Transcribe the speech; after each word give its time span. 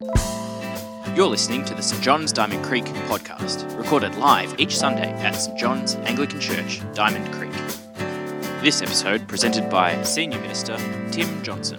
You're 0.00 1.28
listening 1.28 1.64
to 1.66 1.74
the 1.74 1.80
St 1.80 2.02
John's 2.02 2.32
Diamond 2.32 2.64
Creek 2.64 2.84
podcast, 3.06 3.78
recorded 3.78 4.16
live 4.16 4.58
each 4.58 4.76
Sunday 4.76 5.12
at 5.22 5.36
St 5.36 5.56
John's 5.56 5.94
Anglican 5.94 6.40
Church, 6.40 6.80
Diamond 6.94 7.32
Creek. 7.32 7.52
This 8.60 8.82
episode 8.82 9.28
presented 9.28 9.70
by 9.70 10.02
Senior 10.02 10.40
Minister 10.40 10.76
Tim 11.12 11.40
Johnson. 11.44 11.78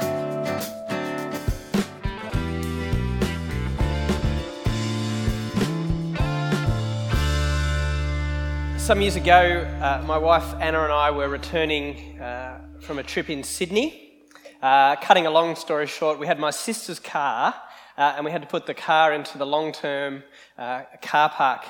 Some 8.79 9.01
years 9.01 9.17
ago, 9.17 9.67
uh, 9.81 10.05
my 10.07 10.17
wife 10.17 10.55
Anna 10.61 10.83
and 10.83 10.93
I 10.93 11.11
were 11.11 11.27
returning 11.27 12.17
uh, 12.21 12.61
from 12.79 12.97
a 12.97 13.03
trip 13.03 13.29
in 13.29 13.43
Sydney. 13.43 14.13
Uh, 14.61 14.95
cutting 14.95 15.25
a 15.25 15.31
long 15.31 15.57
story 15.57 15.85
short, 15.85 16.17
we 16.17 16.27
had 16.27 16.39
my 16.39 16.51
sister's 16.51 17.01
car 17.01 17.53
uh, 17.97 18.13
and 18.15 18.25
we 18.25 18.31
had 18.31 18.41
to 18.41 18.47
put 18.47 18.65
the 18.65 18.73
car 18.73 19.13
into 19.13 19.37
the 19.37 19.45
long 19.45 19.71
term 19.71 20.23
uh, 20.57 20.83
car 21.01 21.29
park 21.29 21.65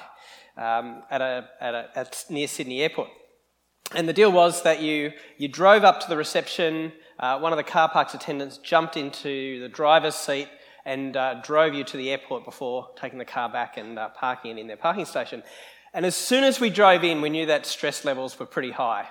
um, 0.57 1.03
at, 1.09 1.21
a, 1.21 1.47
at, 1.59 1.73
a, 1.73 1.89
at 1.95 2.25
near 2.29 2.47
Sydney 2.47 2.81
Airport. 2.81 3.09
And 3.93 4.09
the 4.09 4.13
deal 4.13 4.31
was 4.31 4.63
that 4.63 4.81
you, 4.81 5.11
you 5.37 5.47
drove 5.47 5.83
up 5.83 5.99
to 6.01 6.09
the 6.09 6.17
reception, 6.17 6.91
uh, 7.19 7.39
one 7.39 7.53
of 7.53 7.57
the 7.57 7.63
car 7.63 7.87
park's 7.87 8.13
attendants 8.13 8.57
jumped 8.57 8.97
into 8.97 9.59
the 9.59 9.69
driver's 9.69 10.15
seat 10.15 10.47
and 10.85 11.17
drove 11.43 11.73
you 11.73 11.83
to 11.83 11.97
the 11.97 12.11
airport 12.11 12.45
before 12.45 12.89
taking 12.95 13.17
the 13.17 13.25
car 13.25 13.49
back 13.49 13.77
and 13.77 13.97
parking 14.15 14.57
it 14.57 14.61
in 14.61 14.67
their 14.67 14.77
parking 14.77 15.05
station. 15.05 15.41
And 15.95 16.05
as 16.05 16.13
soon 16.13 16.43
as 16.43 16.59
we 16.59 16.69
drove 16.69 17.05
in, 17.05 17.21
we 17.21 17.29
knew 17.29 17.45
that 17.45 17.65
stress 17.65 18.03
levels 18.03 18.37
were 18.37 18.45
pretty 18.45 18.71
high. 18.71 19.07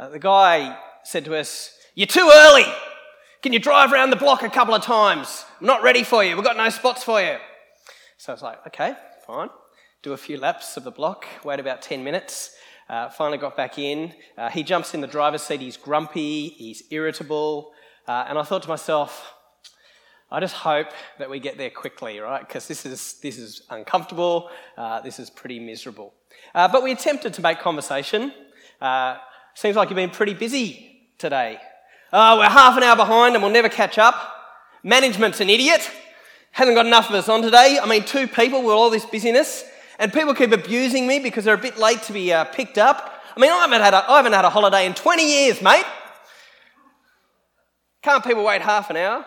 Uh, 0.00 0.08
the 0.08 0.18
guy 0.18 0.76
said 1.04 1.24
to 1.26 1.36
us, 1.36 1.72
You're 1.94 2.08
too 2.08 2.28
early. 2.34 2.64
Can 3.40 3.52
you 3.52 3.60
drive 3.60 3.92
around 3.92 4.10
the 4.10 4.16
block 4.16 4.42
a 4.42 4.50
couple 4.50 4.74
of 4.74 4.82
times? 4.82 5.44
I'm 5.60 5.66
not 5.66 5.84
ready 5.84 6.02
for 6.02 6.24
you. 6.24 6.34
We've 6.34 6.44
got 6.44 6.56
no 6.56 6.68
spots 6.70 7.04
for 7.04 7.20
you. 7.20 7.36
So 8.16 8.32
I 8.32 8.34
was 8.34 8.42
like, 8.42 8.66
Okay, 8.66 8.94
fine. 9.26 9.48
Do 10.02 10.12
a 10.12 10.16
few 10.16 10.38
laps 10.38 10.76
of 10.76 10.84
the 10.84 10.90
block, 10.90 11.26
wait 11.44 11.60
about 11.60 11.82
10 11.82 12.02
minutes. 12.02 12.54
Uh, 12.88 13.08
finally 13.10 13.38
got 13.38 13.56
back 13.56 13.78
in. 13.78 14.12
Uh, 14.36 14.48
he 14.48 14.62
jumps 14.62 14.94
in 14.94 15.00
the 15.00 15.06
driver's 15.06 15.42
seat. 15.42 15.60
He's 15.60 15.76
grumpy, 15.76 16.48
he's 16.48 16.82
irritable. 16.90 17.72
Uh, 18.06 18.24
and 18.28 18.38
I 18.38 18.42
thought 18.42 18.62
to 18.62 18.68
myself, 18.68 19.34
I 20.30 20.40
just 20.40 20.54
hope 20.54 20.88
that 21.18 21.30
we 21.30 21.38
get 21.38 21.58
there 21.58 21.70
quickly, 21.70 22.18
right? 22.18 22.46
Because 22.46 22.66
this 22.66 22.84
is, 22.86 23.20
this 23.22 23.38
is 23.38 23.62
uncomfortable, 23.70 24.50
uh, 24.76 25.00
this 25.00 25.18
is 25.18 25.30
pretty 25.30 25.60
miserable. 25.60 26.12
Uh, 26.54 26.68
but 26.68 26.82
we 26.82 26.90
attempted 26.92 27.34
to 27.34 27.42
make 27.42 27.60
conversation. 27.60 28.32
Uh, 28.80 29.18
seems 29.54 29.76
like 29.76 29.90
you've 29.90 29.96
been 29.96 30.10
pretty 30.10 30.34
busy 30.34 31.12
today. 31.18 31.58
Uh, 32.10 32.36
we're 32.38 32.48
half 32.48 32.76
an 32.76 32.82
hour 32.82 32.96
behind 32.96 33.34
and 33.34 33.42
we'll 33.42 33.52
never 33.52 33.68
catch 33.68 33.98
up. 33.98 34.14
Management's 34.82 35.40
an 35.40 35.50
idiot. 35.50 35.90
Hasn't 36.52 36.74
got 36.74 36.86
enough 36.86 37.10
of 37.10 37.14
us 37.14 37.28
on 37.28 37.42
today. 37.42 37.78
I 37.82 37.86
mean, 37.86 38.04
two 38.04 38.26
people 38.26 38.62
with 38.62 38.72
all 38.72 38.88
this 38.88 39.04
busyness. 39.04 39.64
And 39.98 40.12
people 40.12 40.32
keep 40.34 40.52
abusing 40.52 41.06
me 41.06 41.18
because 41.18 41.44
they're 41.44 41.54
a 41.54 41.58
bit 41.58 41.76
late 41.76 42.02
to 42.04 42.12
be 42.12 42.32
uh, 42.32 42.44
picked 42.44 42.78
up. 42.78 43.20
I 43.36 43.40
mean, 43.40 43.50
I 43.50 43.58
haven't, 43.58 43.82
had 43.82 43.94
a, 43.94 44.10
I 44.10 44.16
haven't 44.16 44.32
had 44.32 44.44
a 44.44 44.50
holiday 44.50 44.86
in 44.86 44.94
20 44.94 45.28
years, 45.28 45.60
mate. 45.60 45.84
Can't 48.02 48.24
people 48.24 48.44
wait 48.44 48.62
half 48.62 48.88
an 48.90 48.96
hour? 48.96 49.26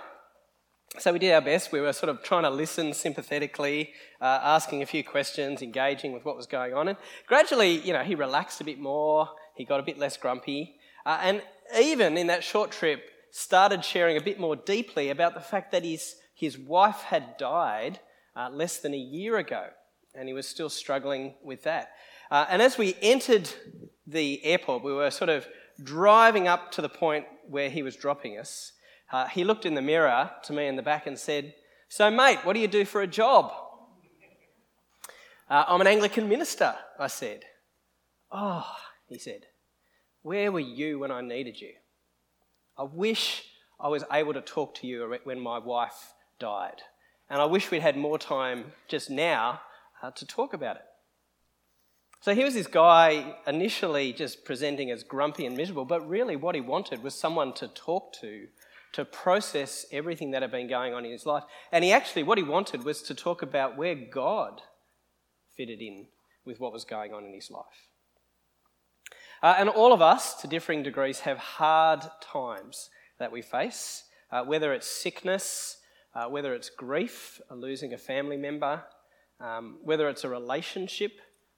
So 0.97 1.13
we 1.13 1.19
did 1.19 1.33
our 1.33 1.41
best. 1.41 1.71
We 1.71 1.81
were 1.81 1.93
sort 1.93 2.09
of 2.09 2.23
trying 2.23 2.43
to 2.43 2.49
listen 2.49 2.93
sympathetically, 2.93 3.93
uh, 4.19 4.39
asking 4.41 4.81
a 4.81 4.85
few 4.85 5.03
questions, 5.03 5.61
engaging 5.61 6.13
with 6.13 6.25
what 6.25 6.35
was 6.35 6.47
going 6.47 6.73
on. 6.73 6.87
And 6.87 6.97
gradually, 7.27 7.77
you 7.77 7.93
know, 7.93 8.01
he 8.01 8.15
relaxed 8.15 8.59
a 8.59 8.63
bit 8.63 8.79
more. 8.79 9.29
He 9.55 9.65
got 9.65 9.79
a 9.79 9.83
bit 9.83 9.99
less 9.99 10.17
grumpy. 10.17 10.75
Uh, 11.05 11.19
and 11.21 11.41
even 11.79 12.17
in 12.17 12.27
that 12.27 12.43
short 12.43 12.71
trip, 12.71 13.03
started 13.31 13.85
sharing 13.85 14.17
a 14.17 14.21
bit 14.21 14.39
more 14.39 14.55
deeply 14.55 15.09
about 15.09 15.33
the 15.33 15.39
fact 15.39 15.71
that 15.71 15.85
his, 15.85 16.15
his 16.35 16.57
wife 16.57 17.01
had 17.01 17.37
died 17.37 17.99
uh, 18.35 18.49
less 18.49 18.79
than 18.79 18.93
a 18.93 18.97
year 18.97 19.37
ago. 19.37 19.67
And 20.13 20.27
he 20.27 20.33
was 20.33 20.47
still 20.47 20.69
struggling 20.69 21.35
with 21.41 21.63
that. 21.63 21.91
Uh, 22.29 22.45
and 22.49 22.61
as 22.61 22.77
we 22.77 22.95
entered 23.01 23.49
the 24.05 24.43
airport, 24.43 24.83
we 24.83 24.93
were 24.93 25.11
sort 25.11 25.29
of 25.29 25.47
driving 25.81 26.47
up 26.47 26.73
to 26.73 26.81
the 26.81 26.89
point 26.89 27.25
where 27.47 27.69
he 27.69 27.83
was 27.83 27.95
dropping 27.95 28.37
us 28.37 28.73
uh, 29.11 29.27
he 29.27 29.43
looked 29.43 29.65
in 29.65 29.73
the 29.73 29.81
mirror 29.81 30.31
to 30.43 30.53
me 30.53 30.67
in 30.67 30.75
the 30.75 30.81
back 30.81 31.05
and 31.05 31.19
said, 31.19 31.53
So, 31.89 32.09
mate, 32.09 32.39
what 32.43 32.53
do 32.53 32.59
you 32.59 32.67
do 32.67 32.85
for 32.85 33.01
a 33.01 33.07
job? 33.07 33.51
Uh, 35.49 35.65
I'm 35.67 35.81
an 35.81 35.87
Anglican 35.87 36.29
minister, 36.29 36.73
I 36.97 37.07
said. 37.07 37.43
Oh, 38.31 38.65
he 39.07 39.19
said, 39.19 39.41
where 40.21 40.51
were 40.51 40.59
you 40.59 40.99
when 40.99 41.11
I 41.11 41.21
needed 41.21 41.59
you? 41.59 41.73
I 42.77 42.83
wish 42.83 43.43
I 43.79 43.87
was 43.87 44.03
able 44.11 44.33
to 44.33 44.41
talk 44.41 44.75
to 44.75 44.87
you 44.87 45.17
when 45.23 45.39
my 45.39 45.57
wife 45.57 46.13
died. 46.39 46.81
And 47.29 47.41
I 47.41 47.45
wish 47.45 47.71
we'd 47.71 47.81
had 47.81 47.97
more 47.97 48.19
time 48.19 48.73
just 48.87 49.09
now 49.09 49.61
uh, 50.01 50.11
to 50.11 50.25
talk 50.25 50.53
about 50.53 50.75
it. 50.77 50.83
So 52.21 52.35
here 52.35 52.45
was 52.45 52.53
this 52.53 52.67
guy 52.67 53.35
initially 53.47 54.13
just 54.13 54.45
presenting 54.45 54.91
as 54.91 55.03
grumpy 55.03 55.45
and 55.45 55.57
miserable, 55.57 55.85
but 55.85 56.07
really 56.07 56.35
what 56.35 56.53
he 56.53 56.61
wanted 56.61 57.01
was 57.01 57.15
someone 57.15 57.53
to 57.53 57.67
talk 57.67 58.13
to 58.21 58.47
to 58.93 59.05
process 59.05 59.85
everything 59.91 60.31
that 60.31 60.41
had 60.41 60.51
been 60.51 60.67
going 60.67 60.93
on 60.93 61.05
in 61.05 61.11
his 61.11 61.25
life. 61.25 61.43
And 61.71 61.83
he 61.83 61.91
actually, 61.91 62.23
what 62.23 62.37
he 62.37 62.43
wanted 62.43 62.83
was 62.83 63.01
to 63.03 63.15
talk 63.15 63.41
about 63.41 63.77
where 63.77 63.95
God 63.95 64.61
fitted 65.55 65.81
in 65.81 66.07
with 66.45 66.59
what 66.59 66.73
was 66.73 66.83
going 66.83 67.13
on 67.13 67.23
in 67.23 67.33
his 67.33 67.49
life. 67.49 67.87
Uh, 69.43 69.55
and 69.57 69.69
all 69.69 69.91
of 69.91 70.01
us, 70.01 70.35
to 70.35 70.47
differing 70.47 70.83
degrees, 70.83 71.21
have 71.21 71.37
hard 71.37 72.01
times 72.21 72.89
that 73.17 73.31
we 73.31 73.41
face, 73.41 74.03
uh, 74.31 74.43
whether 74.43 74.73
it's 74.73 74.87
sickness, 74.87 75.77
uh, 76.13 76.25
whether 76.25 76.53
it's 76.53 76.69
grief, 76.69 77.41
losing 77.49 77.93
a 77.93 77.97
family 77.97 78.37
member, 78.37 78.83
um, 79.39 79.77
whether 79.83 80.09
it's 80.09 80.23
a 80.23 80.29
relationship 80.29 81.13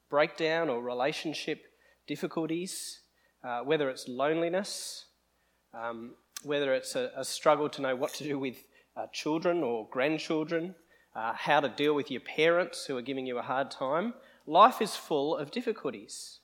breakdown 0.09 0.69
or 0.69 0.81
relationship 0.81 1.63
difficulties, 2.07 3.01
uh, 3.43 3.61
whether 3.61 3.89
it's 3.89 4.07
loneliness, 4.07 5.05
um, 5.73 6.11
whether 6.43 6.73
it's 6.73 6.95
a, 6.95 7.11
a 7.17 7.25
struggle 7.25 7.67
to 7.67 7.81
know 7.81 7.95
what 7.95 8.13
to 8.13 8.23
do 8.23 8.37
with 8.37 8.67
uh, 8.95 9.07
children 9.11 9.63
or 9.63 9.87
grandchildren, 9.91 10.75
uh, 11.15 11.33
how 11.33 11.59
to 11.59 11.69
deal 11.69 11.93
with 11.93 12.11
your 12.11 12.21
parents 12.21 12.85
who 12.85 12.95
are 12.95 13.01
giving 13.01 13.25
you 13.25 13.37
a 13.37 13.41
hard 13.41 13.71
time. 13.71 14.13
Life 14.45 14.81
is 14.81 14.95
full 14.95 15.35
of 15.35 15.51
difficulties. 15.51 16.39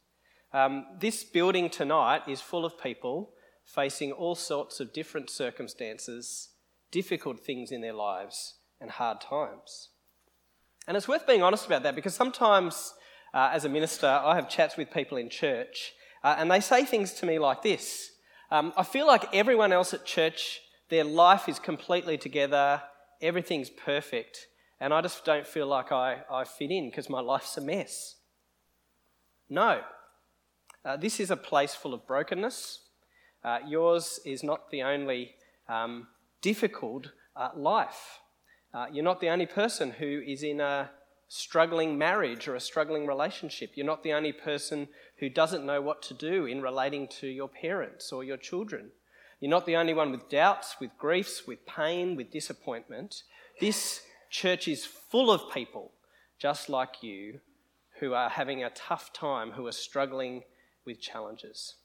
Um, 0.51 0.85
this 0.99 1.23
building 1.23 1.69
tonight 1.69 2.23
is 2.27 2.41
full 2.41 2.65
of 2.65 2.81
people 2.81 3.31
facing 3.65 4.11
all 4.11 4.35
sorts 4.35 4.79
of 4.79 4.93
different 4.93 5.29
circumstances, 5.29 6.49
difficult 6.91 7.39
things 7.39 7.71
in 7.71 7.81
their 7.81 7.93
lives, 7.93 8.55
and 8.81 8.89
hard 8.89 9.21
times. 9.21 9.89
And 10.87 10.97
it's 10.97 11.07
worth 11.07 11.27
being 11.27 11.43
honest 11.43 11.67
about 11.67 11.83
that 11.83 11.95
because 11.95 12.15
sometimes, 12.15 12.93
uh, 13.33 13.51
as 13.53 13.65
a 13.65 13.69
minister, 13.69 14.07
I 14.07 14.35
have 14.35 14.49
chats 14.49 14.75
with 14.75 14.91
people 14.91 15.17
in 15.17 15.29
church 15.29 15.93
uh, 16.23 16.35
and 16.37 16.49
they 16.49 16.59
say 16.59 16.83
things 16.83 17.13
to 17.13 17.25
me 17.25 17.37
like 17.37 17.61
this 17.61 18.11
um, 18.51 18.73
I 18.75 18.83
feel 18.83 19.05
like 19.05 19.33
everyone 19.33 19.71
else 19.71 19.93
at 19.93 20.05
church, 20.05 20.61
their 20.89 21.03
life 21.03 21.47
is 21.47 21.59
completely 21.59 22.17
together, 22.17 22.81
everything's 23.21 23.69
perfect, 23.69 24.47
and 24.79 24.93
I 24.93 25.01
just 25.01 25.23
don't 25.23 25.45
feel 25.45 25.67
like 25.67 25.91
I, 25.91 26.21
I 26.31 26.45
fit 26.45 26.71
in 26.71 26.89
because 26.89 27.09
my 27.09 27.19
life's 27.19 27.57
a 27.57 27.61
mess. 27.61 28.15
No. 29.49 29.81
Uh, 30.85 30.95
this 30.95 31.19
is 31.19 31.29
a 31.29 31.37
place 31.37 31.75
full 31.75 31.93
of 31.93 32.07
brokenness. 32.07 32.79
Uh, 33.43 33.59
yours 33.67 34.19
is 34.25 34.43
not 34.43 34.69
the 34.71 34.81
only 34.81 35.31
um, 35.67 36.07
difficult 36.41 37.07
uh, 37.35 37.49
life. 37.55 38.19
Uh, 38.73 38.85
you're 38.91 39.03
not 39.03 39.19
the 39.19 39.29
only 39.29 39.45
person 39.45 39.91
who 39.91 40.21
is 40.25 40.43
in 40.43 40.61
a 40.61 40.89
struggling 41.27 41.97
marriage 41.97 42.47
or 42.47 42.55
a 42.55 42.59
struggling 42.59 43.05
relationship. 43.05 43.71
You're 43.75 43.85
not 43.85 44.03
the 44.03 44.13
only 44.13 44.31
person 44.31 44.87
who 45.17 45.29
doesn't 45.29 45.65
know 45.65 45.81
what 45.81 46.01
to 46.03 46.13
do 46.13 46.45
in 46.45 46.61
relating 46.61 47.07
to 47.19 47.27
your 47.27 47.49
parents 47.49 48.11
or 48.11 48.23
your 48.23 48.37
children. 48.37 48.91
You're 49.39 49.51
not 49.51 49.65
the 49.65 49.75
only 49.75 49.93
one 49.93 50.11
with 50.11 50.29
doubts, 50.29 50.77
with 50.79 50.91
griefs, 50.97 51.45
with 51.47 51.65
pain, 51.65 52.15
with 52.15 52.31
disappointment. 52.31 53.23
This 53.59 54.01
church 54.29 54.67
is 54.67 54.85
full 54.85 55.31
of 55.31 55.53
people 55.53 55.91
just 56.37 56.69
like 56.69 57.03
you 57.03 57.39
who 57.99 58.13
are 58.13 58.29
having 58.29 58.63
a 58.63 58.69
tough 58.69 59.11
time, 59.11 59.51
who 59.51 59.67
are 59.67 59.73
struggling 59.73 60.43
with 60.85 60.99
challenges. 60.99 61.75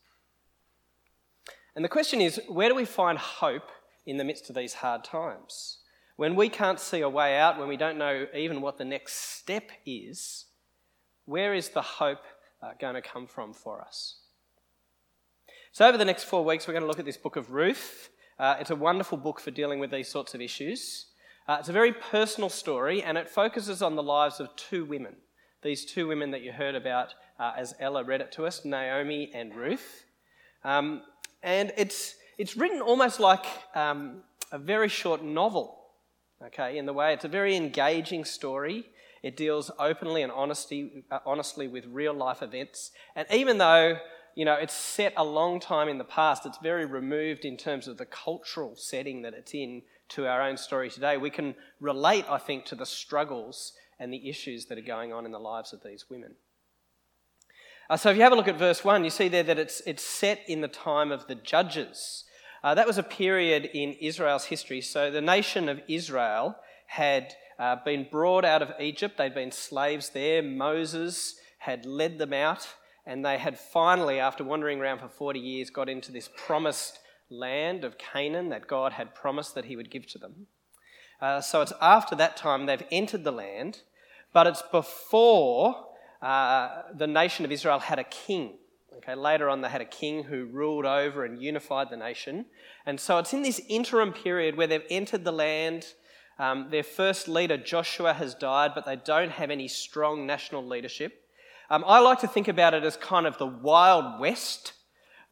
And 1.75 1.85
the 1.85 1.89
question 1.89 2.21
is 2.21 2.41
where 2.49 2.69
do 2.69 2.75
we 2.75 2.85
find 2.85 3.19
hope 3.19 3.71
in 4.07 4.17
the 4.17 4.25
midst 4.25 4.49
of 4.49 4.57
these 4.57 4.75
hard 4.75 5.05
times? 5.05 5.79
When 6.17 6.37
we 6.37 6.49
can't 6.49 6.79
see 6.79 7.01
a 7.01 7.09
way 7.09 7.39
out, 7.39 7.59
when 7.59 7.69
we 7.69 7.77
don't 7.77 7.99
know 7.99 8.27
even 8.35 8.61
what 8.61 8.79
the 8.79 8.85
next 8.85 9.15
step 9.15 9.71
is, 9.85 10.47
where 11.25 11.55
is 11.55 11.71
the 11.71 11.83
hope 11.83 12.25
uh, 12.63 12.73
going 12.81 12.95
to 12.95 13.03
come 13.03 13.27
from 13.27 13.53
for 13.53 13.81
us? 13.81 14.19
So, 15.73 15.89
over 15.89 15.99
the 15.99 16.05
next 16.05 16.25
four 16.25 16.45
weeks, 16.45 16.69
we're 16.69 16.75
going 16.75 16.85
to 16.85 16.89
look 16.89 17.01
at 17.01 17.05
this 17.05 17.17
book 17.17 17.35
of 17.35 17.51
Ruth. 17.51 18.11
Uh, 18.39 18.57
it's 18.61 18.71
a 18.71 18.77
wonderful 18.77 19.19
book 19.19 19.41
for 19.41 19.51
dealing 19.51 19.81
with 19.81 19.91
these 19.91 20.09
sorts 20.09 20.35
of 20.35 20.41
issues. 20.41 21.07
Uh, 21.49 21.57
it's 21.59 21.69
a 21.69 21.73
very 21.73 21.93
personal 21.93 22.49
story, 22.49 23.03
and 23.03 23.19
it 23.19 23.29
focuses 23.29 23.83
on 23.83 23.97
the 23.97 24.03
lives 24.03 24.39
of 24.39 24.55
two 24.55 24.85
women. 24.85 25.17
These 25.65 25.87
two 25.87 26.07
women 26.07 26.31
that 26.31 26.43
you 26.43 26.53
heard 26.53 26.75
about 26.75 27.15
uh, 27.41 27.53
as 27.57 27.75
Ella 27.81 28.05
read 28.05 28.21
it 28.21 28.31
to 28.33 28.47
us 28.47 28.65
Naomi 28.65 29.31
and 29.35 29.55
Ruth. 29.55 30.05
Um, 30.63 31.03
and 31.43 31.73
it's, 31.77 32.15
it's 32.39 32.57
written 32.57 32.81
almost 32.81 33.19
like 33.19 33.47
um, 33.75 34.23
a 34.53 34.59
very 34.59 34.89
short 34.89 35.25
novel 35.25 35.81
okay, 36.47 36.79
in 36.79 36.87
the 36.87 36.93
way 36.93 37.13
it's 37.13 37.25
a 37.25 37.29
very 37.29 37.57
engaging 37.57 38.25
story. 38.25 38.85
It 39.23 39.37
deals 39.37 39.71
openly 39.79 40.23
and 40.23 40.31
honesty, 40.31 41.05
uh, 41.11 41.21
honestly 41.25 41.67
with 41.67 41.87
real 41.87 42.13
life 42.13 42.43
events. 42.43 42.91
And 43.17 43.27
even 43.33 43.57
though, 43.59 43.97
you 44.35 44.45
know, 44.45 44.55
it's 44.55 44.75
set 44.75 45.15
a 45.17 45.25
long 45.25 45.61
time 45.61 45.89
in 45.89 45.97
the 45.97 46.05
past, 46.05 46.45
it's 46.45 46.59
very 46.59 46.85
removed 46.85 47.45
in 47.45 47.57
terms 47.57 47.89
of 47.89 47.97
the 47.97 48.05
cultural 48.05 48.77
setting 48.77 49.23
that 49.23 49.33
it's 49.33 49.55
in 49.55 49.83
to 50.11 50.27
our 50.27 50.43
own 50.43 50.59
story 50.59 50.91
today. 50.91 51.17
We 51.17 51.31
can 51.31 51.55
relate, 51.81 52.27
I 52.29 52.37
think, 52.37 52.67
to 52.67 52.75
the 52.75 52.85
struggles 52.85 53.73
and 53.99 54.13
the 54.13 54.29
issues 54.29 54.67
that 54.67 54.79
are 54.79 54.83
going 54.83 55.13
on 55.13 55.25
in 55.25 55.33
the 55.33 55.39
lives 55.39 55.73
of 55.73 55.83
these 55.83 56.07
women. 56.11 56.35
Uh, 57.91 57.97
so 57.97 58.11
if 58.11 58.17
you 58.17 58.23
have 58.23 58.33
a 58.33 58.37
look 58.37 58.49
at 58.49 58.59
verse 58.59 58.83
1, 58.83 59.05
you 59.05 59.11
see 59.11 59.29
there 59.29 59.43
that 59.43 59.59
it's, 59.59 59.83
it's 59.87 60.03
set 60.03 60.41
in 60.49 60.61
the 60.63 60.69
time 60.69 61.13
of 61.13 61.27
the 61.27 61.35
judges. 61.35 62.25
Uh, 62.63 62.75
that 62.75 62.87
was 62.87 62.97
a 62.97 63.03
period 63.03 63.69
in 63.75 63.93
Israel's 64.01 64.47
history. 64.47 64.81
So 64.81 65.11
the 65.11 65.21
nation 65.21 65.69
of 65.69 65.83
Israel 65.87 66.57
had 66.87 67.35
uh, 67.59 67.77
been 67.85 68.07
brought 68.11 68.45
out 68.45 68.63
of 68.63 68.73
Egypt, 68.81 69.19
they'd 69.19 69.35
been 69.35 69.53
slaves 69.53 70.11
there. 70.11 70.43
Moses 70.43 71.37
had 71.59 71.85
led 71.87 72.19
them 72.19 72.33
out, 72.33 72.67
and 73.07 73.25
they 73.25 73.39
had 73.39 73.59
finally, 73.59 74.19
after 74.19 74.43
wandering 74.45 74.81
around 74.81 75.01
for 75.01 75.09
40 75.09 75.39
years, 75.39 75.71
got 75.71 75.89
into 75.89 76.11
this 76.11 76.31
promised 76.37 76.99
land 77.31 77.85
of 77.85 77.99
Canaan 77.99 78.49
that 78.49 78.67
God 78.67 78.93
had 78.93 79.15
promised 79.15 79.55
that 79.55 79.67
He 79.67 79.77
would 79.77 79.91
give 79.91 80.07
to 80.09 80.19
them. 80.19 80.47
Uh, 81.21 81.41
so 81.41 81.63
it's 81.63 81.73
after 81.81 82.15
that 82.17 82.37
time 82.37 82.67
they've 82.67 82.83
entered 82.91 83.25
the 83.25 83.33
land, 83.33 83.81
but 84.33 84.47
it's 84.47 84.63
before 84.71 85.87
uh, 86.21 86.83
the 86.95 87.07
nation 87.07 87.45
of 87.45 87.53
Israel 87.53 87.79
had 87.79 87.99
a 87.99 88.05
king. 88.05 88.55
Okay, 88.99 89.15
later 89.15 89.49
on, 89.49 89.61
they 89.61 89.69
had 89.69 89.81
a 89.81 89.87
king 89.87 90.25
who 90.25 90.45
ruled 90.45 90.87
over 90.87 91.25
and 91.25 91.43
unified 91.43 91.91
the 91.91 91.97
nation. 91.97 92.47
And 92.87 92.99
so 92.99 93.19
it's 93.19 93.33
in 93.33 93.43
this 93.43 93.61
interim 93.69 94.13
period 94.13 94.57
where 94.57 94.67
they've 94.67 94.87
entered 94.89 95.25
the 95.25 95.33
land. 95.33 95.87
Um, 96.39 96.69
their 96.71 96.83
first 96.83 97.29
leader, 97.29 97.57
Joshua, 97.57 98.13
has 98.15 98.35
died, 98.35 98.73
but 98.75 98.87
they 98.87 98.97
don't 98.97 99.33
have 99.33 99.51
any 99.51 99.69
strong 99.69 100.27
national 100.27 100.67
leadership. 100.67 101.25
Um, 101.71 101.85
I 101.87 101.99
like 102.01 102.21
to 102.21 102.29
think 102.29 102.49
about 102.49 102.75
it 102.75 102.85
as 102.85 102.97
kind 102.97 103.27
of 103.27 103.37
the 103.39 103.47
Wild 103.47 104.21
West, 104.21 104.75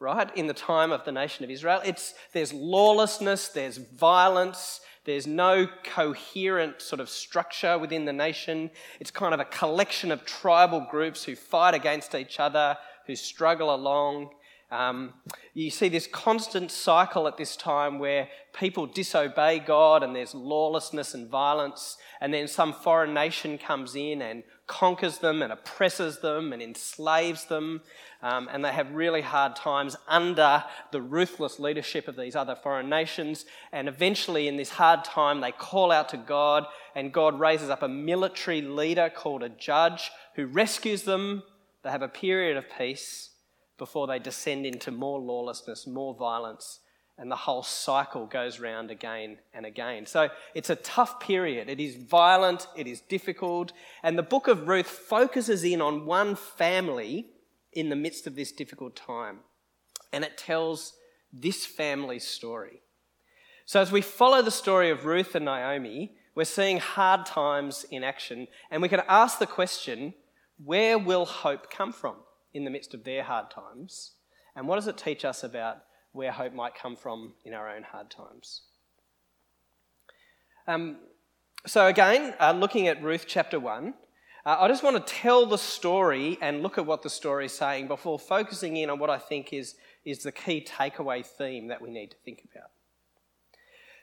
right, 0.00 0.34
in 0.36 0.48
the 0.48 0.54
time 0.54 0.90
of 0.90 1.04
the 1.04 1.12
nation 1.12 1.44
of 1.44 1.50
Israel. 1.50 1.80
It's, 1.84 2.14
there's 2.32 2.52
lawlessness, 2.52 3.48
there's 3.48 3.78
violence, 3.78 4.80
there's 5.04 5.26
no 5.26 5.66
coherent 5.82 6.80
sort 6.80 7.00
of 7.00 7.08
structure 7.08 7.78
within 7.78 8.04
the 8.04 8.12
nation. 8.12 8.70
It's 9.00 9.10
kind 9.10 9.34
of 9.34 9.40
a 9.40 9.44
collection 9.44 10.12
of 10.12 10.24
tribal 10.24 10.86
groups 10.90 11.24
who 11.24 11.34
fight 11.34 11.74
against 11.74 12.14
each 12.14 12.38
other, 12.38 12.76
who 13.06 13.16
struggle 13.16 13.74
along. 13.74 14.30
Um, 14.70 15.14
you 15.52 15.70
see 15.70 15.88
this 15.88 16.06
constant 16.06 16.70
cycle 16.70 17.28
at 17.28 17.36
this 17.36 17.56
time 17.56 17.98
where 17.98 18.28
people 18.54 18.86
disobey 18.86 19.58
God 19.58 20.02
and 20.02 20.16
there's 20.16 20.34
lawlessness 20.34 21.14
and 21.14 21.28
violence, 21.28 21.98
and 22.20 22.32
then 22.32 22.48
some 22.48 22.72
foreign 22.72 23.12
nation 23.12 23.58
comes 23.58 23.94
in 23.96 24.22
and 24.22 24.44
conquers 24.66 25.18
them 25.18 25.42
and 25.42 25.52
oppresses 25.52 26.20
them 26.20 26.52
and 26.52 26.62
enslaves 26.62 27.46
them, 27.46 27.82
um, 28.22 28.48
and 28.52 28.64
they 28.64 28.72
have 28.72 28.92
really 28.92 29.20
hard 29.20 29.56
times 29.56 29.96
under 30.06 30.64
the 30.92 31.02
ruthless 31.02 31.58
leadership 31.58 32.08
of 32.08 32.16
these 32.16 32.36
other 32.36 32.54
foreign 32.54 32.88
nations. 32.88 33.44
And 33.72 33.88
eventually, 33.88 34.48
in 34.48 34.56
this 34.56 34.70
hard 34.70 35.04
time, 35.04 35.40
they 35.40 35.52
call 35.52 35.90
out 35.90 36.08
to 36.10 36.16
God, 36.16 36.66
and 36.94 37.12
God 37.12 37.40
raises 37.40 37.70
up 37.70 37.82
a 37.82 37.88
military 37.88 38.62
leader 38.62 39.10
called 39.14 39.42
a 39.42 39.48
judge 39.48 40.10
who 40.36 40.46
rescues 40.46 41.02
them. 41.02 41.42
They 41.82 41.90
have 41.90 42.02
a 42.02 42.08
period 42.08 42.56
of 42.56 42.64
peace 42.78 43.30
before 43.78 44.06
they 44.06 44.20
descend 44.20 44.64
into 44.64 44.92
more 44.92 45.18
lawlessness, 45.18 45.86
more 45.86 46.14
violence, 46.14 46.78
and 47.18 47.30
the 47.30 47.36
whole 47.36 47.62
cycle 47.62 48.26
goes 48.26 48.58
round 48.58 48.90
again 48.90 49.38
and 49.52 49.66
again. 49.66 50.06
So 50.06 50.28
it's 50.54 50.70
a 50.70 50.76
tough 50.76 51.20
period. 51.20 51.68
It 51.68 51.80
is 51.80 51.96
violent, 51.96 52.66
it 52.76 52.86
is 52.86 53.00
difficult, 53.00 53.72
and 54.02 54.18
the 54.18 54.22
book 54.22 54.48
of 54.48 54.66
Ruth 54.66 54.88
focuses 54.88 55.62
in 55.64 55.80
on 55.80 56.06
one 56.06 56.34
family 56.34 57.26
in 57.72 57.88
the 57.88 57.96
midst 57.96 58.26
of 58.26 58.34
this 58.34 58.52
difficult 58.52 58.96
time, 58.96 59.40
and 60.12 60.24
it 60.24 60.36
tells 60.36 60.94
this 61.32 61.64
family's 61.64 62.26
story. 62.26 62.82
So 63.64 63.80
as 63.80 63.92
we 63.92 64.02
follow 64.02 64.42
the 64.42 64.50
story 64.50 64.90
of 64.90 65.04
Ruth 65.04 65.34
and 65.34 65.44
Naomi, 65.44 66.12
we're 66.34 66.44
seeing 66.44 66.78
hard 66.78 67.26
times 67.26 67.86
in 67.90 68.04
action, 68.04 68.48
and 68.70 68.82
we 68.82 68.88
can 68.88 69.02
ask 69.08 69.38
the 69.38 69.46
question 69.46 70.14
where 70.62 70.98
will 70.98 71.24
hope 71.24 71.70
come 71.70 71.92
from 71.92 72.16
in 72.52 72.64
the 72.64 72.70
midst 72.70 72.94
of 72.94 73.04
their 73.04 73.22
hard 73.22 73.50
times? 73.50 74.12
And 74.54 74.68
what 74.68 74.76
does 74.76 74.86
it 74.86 74.98
teach 74.98 75.24
us 75.24 75.42
about 75.42 75.78
where 76.12 76.32
hope 76.32 76.52
might 76.52 76.74
come 76.74 76.96
from 76.96 77.32
in 77.44 77.54
our 77.54 77.70
own 77.74 77.82
hard 77.82 78.10
times. 78.10 78.62
Um, 80.66 80.96
so, 81.66 81.86
again, 81.86 82.34
uh, 82.40 82.52
looking 82.52 82.88
at 82.88 83.02
Ruth 83.02 83.24
chapter 83.26 83.58
1, 83.58 83.94
uh, 84.44 84.56
I 84.60 84.68
just 84.68 84.82
want 84.82 84.96
to 85.04 85.12
tell 85.12 85.46
the 85.46 85.58
story 85.58 86.38
and 86.40 86.62
look 86.62 86.76
at 86.76 86.86
what 86.86 87.02
the 87.02 87.10
story 87.10 87.46
is 87.46 87.52
saying 87.52 87.88
before 87.88 88.18
focusing 88.18 88.76
in 88.76 88.90
on 88.90 88.98
what 88.98 89.10
I 89.10 89.18
think 89.18 89.52
is, 89.52 89.76
is 90.04 90.24
the 90.24 90.32
key 90.32 90.66
takeaway 90.68 91.24
theme 91.24 91.68
that 91.68 91.80
we 91.80 91.90
need 91.90 92.10
to 92.10 92.16
think 92.24 92.42
about. 92.50 92.70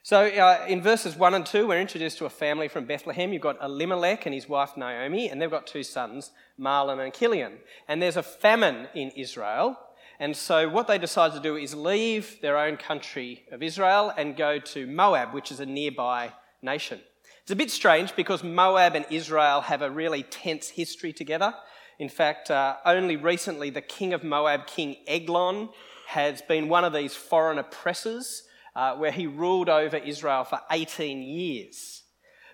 So, 0.01 0.25
uh, 0.25 0.65
in 0.67 0.81
verses 0.81 1.17
1 1.17 1.33
and 1.33 1.45
2, 1.45 1.67
we're 1.67 1.81
introduced 1.81 2.17
to 2.19 2.25
a 2.25 2.29
family 2.29 2.69
from 2.69 2.85
Bethlehem. 2.85 3.33
You've 3.33 3.41
got 3.41 3.61
Elimelech 3.61 4.25
and 4.25 4.33
his 4.33 4.47
wife 4.47 4.77
Naomi, 4.77 5.29
and 5.29 5.41
they've 5.41 5.51
got 5.51 5.67
two 5.67 5.83
sons, 5.83 6.31
Mahlon 6.57 7.03
and 7.03 7.13
Chilion. 7.13 7.57
And 7.87 8.01
there's 8.01 8.17
a 8.17 8.23
famine 8.23 8.87
in 8.95 9.11
Israel, 9.11 9.77
and 10.19 10.35
so, 10.35 10.67
what 10.67 10.87
they 10.87 10.97
decide 10.97 11.31
to 11.31 11.39
do 11.39 11.55
is 11.55 11.73
leave 11.73 12.41
their 12.41 12.57
own 12.57 12.75
country 12.75 13.45
of 13.53 13.63
Israel 13.63 14.13
and 14.17 14.35
go 14.35 14.59
to 14.59 14.85
Moab, 14.85 15.33
which 15.33 15.49
is 15.49 15.61
a 15.61 15.65
nearby 15.65 16.33
nation. 16.61 16.99
It's 17.41 17.51
a 17.51 17.55
bit 17.55 17.71
strange 17.71 18.13
because 18.17 18.43
Moab 18.43 18.95
and 18.95 19.05
Israel 19.09 19.61
have 19.61 19.81
a 19.81 19.89
really 19.89 20.23
tense 20.23 20.67
history 20.69 21.13
together. 21.13 21.53
In 21.99 22.09
fact, 22.09 22.51
uh, 22.51 22.75
only 22.85 23.15
recently 23.15 23.69
the 23.69 23.81
king 23.81 24.13
of 24.13 24.23
Moab, 24.23 24.67
King 24.67 24.97
Eglon, 25.07 25.69
has 26.07 26.41
been 26.41 26.67
one 26.67 26.83
of 26.83 26.91
these 26.91 27.15
foreign 27.15 27.57
oppressors 27.57 28.43
uh, 28.75 28.95
where 28.95 29.11
he 29.11 29.25
ruled 29.25 29.69
over 29.69 29.97
Israel 29.97 30.43
for 30.43 30.59
18 30.69 31.21
years. 31.21 32.03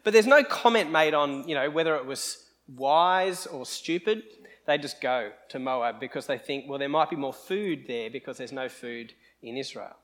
But 0.03 0.13
there's 0.13 0.27
no 0.27 0.43
comment 0.43 0.91
made 0.91 1.15
on, 1.15 1.47
you 1.47 1.55
know, 1.55 1.71
whether 1.71 1.95
it 1.95 2.05
was 2.05 2.37
wise 2.67 3.47
or 3.47 3.65
stupid 3.65 4.23
they 4.65 4.77
just 4.77 5.01
go 5.01 5.31
to 5.49 5.59
Moab 5.59 5.99
because 5.99 6.27
they 6.27 6.37
think, 6.37 6.65
well, 6.67 6.79
there 6.79 6.89
might 6.89 7.09
be 7.09 7.15
more 7.15 7.33
food 7.33 7.85
there 7.87 8.09
because 8.09 8.37
there's 8.37 8.51
no 8.51 8.69
food 8.69 9.13
in 9.41 9.57
Israel. 9.57 9.95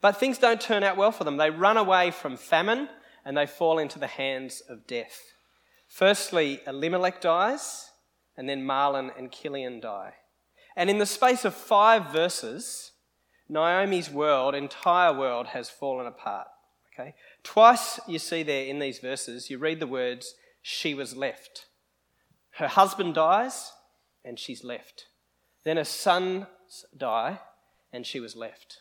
But 0.00 0.18
things 0.18 0.38
don't 0.38 0.60
turn 0.60 0.82
out 0.82 0.96
well 0.96 1.12
for 1.12 1.24
them. 1.24 1.36
They 1.36 1.50
run 1.50 1.76
away 1.76 2.10
from 2.10 2.36
famine 2.36 2.88
and 3.24 3.36
they 3.36 3.46
fall 3.46 3.78
into 3.78 3.98
the 3.98 4.06
hands 4.06 4.62
of 4.68 4.86
death. 4.86 5.20
Firstly, 5.88 6.60
Elimelech 6.66 7.20
dies, 7.20 7.90
and 8.36 8.48
then 8.48 8.66
Mahlon 8.66 9.16
and 9.16 9.32
Chilion 9.32 9.80
die. 9.80 10.14
And 10.76 10.90
in 10.90 10.98
the 10.98 11.06
space 11.06 11.44
of 11.44 11.54
five 11.54 12.10
verses, 12.12 12.92
Naomi's 13.48 14.10
world, 14.10 14.54
entire 14.54 15.12
world, 15.12 15.48
has 15.48 15.70
fallen 15.70 16.06
apart. 16.06 16.48
Okay? 16.92 17.14
Twice 17.42 18.00
you 18.06 18.18
see 18.18 18.42
there 18.42 18.64
in 18.64 18.78
these 18.78 18.98
verses, 18.98 19.50
you 19.50 19.58
read 19.58 19.80
the 19.80 19.86
words, 19.86 20.34
she 20.62 20.94
was 20.94 21.16
left. 21.16 21.66
Her 22.56 22.68
husband 22.68 23.14
dies, 23.14 23.72
and 24.24 24.38
she's 24.38 24.64
left. 24.64 25.06
Then 25.64 25.76
her 25.76 25.84
sons 25.84 26.46
die, 26.96 27.40
and 27.92 28.06
she 28.06 28.20
was 28.20 28.36
left. 28.36 28.80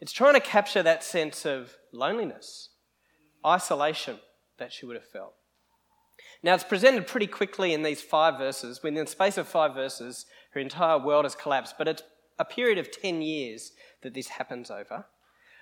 It's 0.00 0.12
trying 0.12 0.34
to 0.34 0.40
capture 0.40 0.82
that 0.82 1.02
sense 1.02 1.44
of 1.44 1.76
loneliness, 1.92 2.70
isolation 3.44 4.18
that 4.58 4.72
she 4.72 4.86
would 4.86 4.96
have 4.96 5.08
felt. 5.08 5.34
Now, 6.42 6.54
it's 6.54 6.64
presented 6.64 7.06
pretty 7.06 7.26
quickly 7.26 7.72
in 7.72 7.82
these 7.82 8.00
five 8.00 8.38
verses. 8.38 8.82
Within 8.82 9.04
the 9.04 9.10
space 9.10 9.36
of 9.36 9.48
five 9.48 9.74
verses, 9.74 10.26
her 10.52 10.60
entire 10.60 10.98
world 10.98 11.24
has 11.24 11.34
collapsed, 11.34 11.74
but 11.76 11.88
it's 11.88 12.02
a 12.38 12.44
period 12.44 12.78
of 12.78 12.92
10 12.92 13.22
years 13.22 13.72
that 14.02 14.14
this 14.14 14.28
happens 14.28 14.70
over. 14.70 15.06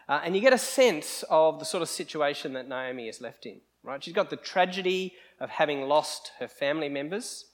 Uh, 0.09 0.21
and 0.23 0.37
you 0.37 0.43
get 0.43 0.53
a 0.53 0.59
sense 0.59 1.25
of 1.31 1.59
the 1.59 1.65
sort 1.65 1.83
of 1.83 1.89
situation 1.89 2.53
that 2.53 2.69
Naomi 2.69 3.09
is 3.09 3.21
left 3.21 3.47
in, 3.47 3.61
right? 3.87 4.03
She's 4.03 4.15
got 4.15 4.31
the 4.31 4.37
tragedy 4.37 5.15
of 5.41 5.49
having 5.49 5.83
lost 5.83 6.33
her 6.41 6.49
family 6.49 6.89
members, 6.89 7.47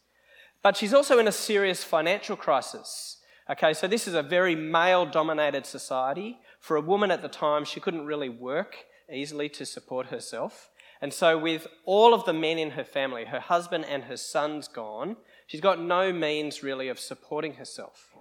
but 0.62 0.76
she's 0.76 0.94
also 0.94 1.18
in 1.18 1.28
a 1.28 1.32
serious 1.32 1.84
financial 1.84 2.36
crisis. 2.36 3.18
Okay, 3.50 3.74
so 3.74 3.86
this 3.86 4.08
is 4.08 4.14
a 4.14 4.22
very 4.22 4.54
male 4.54 5.04
dominated 5.04 5.66
society. 5.66 6.38
For 6.58 6.76
a 6.76 6.80
woman 6.80 7.10
at 7.10 7.22
the 7.22 7.28
time, 7.28 7.64
she 7.64 7.80
couldn't 7.80 8.06
really 8.06 8.28
work 8.28 8.76
easily 9.12 9.48
to 9.50 9.66
support 9.66 10.06
herself. 10.06 10.70
And 11.00 11.12
so, 11.12 11.36
with 11.36 11.66
all 11.84 12.14
of 12.14 12.24
the 12.24 12.32
men 12.32 12.58
in 12.58 12.70
her 12.70 12.84
family, 12.84 13.24
her 13.24 13.40
husband 13.40 13.84
and 13.86 14.04
her 14.04 14.16
sons 14.16 14.68
gone, 14.68 15.16
she's 15.48 15.60
got 15.60 15.80
no 15.80 16.12
means 16.12 16.62
really 16.62 16.88
of 16.88 17.00
supporting 17.00 17.54
herself. 17.54 18.14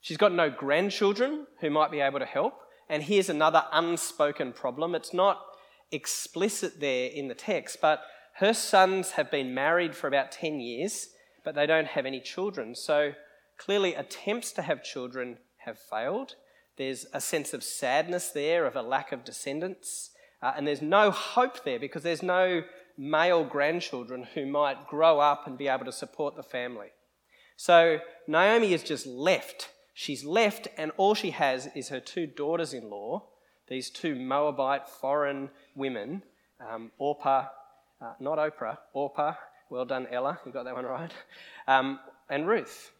She's 0.00 0.16
got 0.16 0.32
no 0.32 0.48
grandchildren 0.48 1.46
who 1.60 1.68
might 1.68 1.90
be 1.90 2.00
able 2.00 2.18
to 2.18 2.24
help. 2.24 2.54
And 2.88 3.02
here's 3.02 3.28
another 3.28 3.64
unspoken 3.70 4.54
problem. 4.54 4.94
It's 4.94 5.12
not 5.12 5.49
explicit 5.92 6.80
there 6.80 7.10
in 7.10 7.28
the 7.28 7.34
text, 7.34 7.78
but 7.80 8.02
her 8.36 8.54
sons 8.54 9.12
have 9.12 9.30
been 9.30 9.54
married 9.54 9.94
for 9.94 10.06
about 10.06 10.32
10 10.32 10.60
years, 10.60 11.08
but 11.44 11.54
they 11.54 11.66
don't 11.66 11.88
have 11.88 12.06
any 12.06 12.20
children. 12.20 12.74
So 12.74 13.12
clearly, 13.58 13.94
attempts 13.94 14.52
to 14.52 14.62
have 14.62 14.82
children 14.82 15.38
have 15.64 15.78
failed. 15.78 16.36
There's 16.78 17.06
a 17.12 17.20
sense 17.20 17.52
of 17.52 17.62
sadness 17.62 18.30
there, 18.30 18.64
of 18.66 18.76
a 18.76 18.82
lack 18.82 19.12
of 19.12 19.24
descendants. 19.24 20.10
Uh, 20.42 20.52
and 20.56 20.66
there's 20.66 20.80
no 20.80 21.10
hope 21.10 21.64
there 21.64 21.78
because 21.78 22.02
there's 22.02 22.22
no 22.22 22.62
male 22.96 23.44
grandchildren 23.44 24.26
who 24.34 24.46
might 24.46 24.86
grow 24.86 25.20
up 25.20 25.46
and 25.46 25.58
be 25.58 25.68
able 25.68 25.84
to 25.84 25.92
support 25.92 26.36
the 26.36 26.42
family. 26.42 26.88
So 27.56 27.98
Naomi 28.26 28.72
is 28.72 28.82
just 28.82 29.06
left. 29.06 29.68
She's 29.92 30.24
left, 30.24 30.68
and 30.78 30.92
all 30.96 31.14
she 31.14 31.30
has 31.32 31.68
is 31.74 31.90
her 31.90 32.00
two 32.00 32.26
daughters 32.26 32.72
in 32.72 32.88
law, 32.88 33.26
these 33.70 33.88
two 33.88 34.14
Moabite 34.16 34.86
foreign 34.86 35.48
women, 35.74 36.22
um, 36.60 36.90
Orpah, 36.98 37.46
uh, 38.02 38.12
not 38.20 38.36
Oprah, 38.36 38.76
Orpah, 38.92 39.34
well 39.70 39.84
done, 39.86 40.06
Ella, 40.10 40.38
you 40.44 40.52
got 40.52 40.64
that 40.64 40.74
one 40.74 40.84
right, 40.84 41.12
um, 41.68 42.00
and 42.28 42.46
Ruth. 42.46 42.90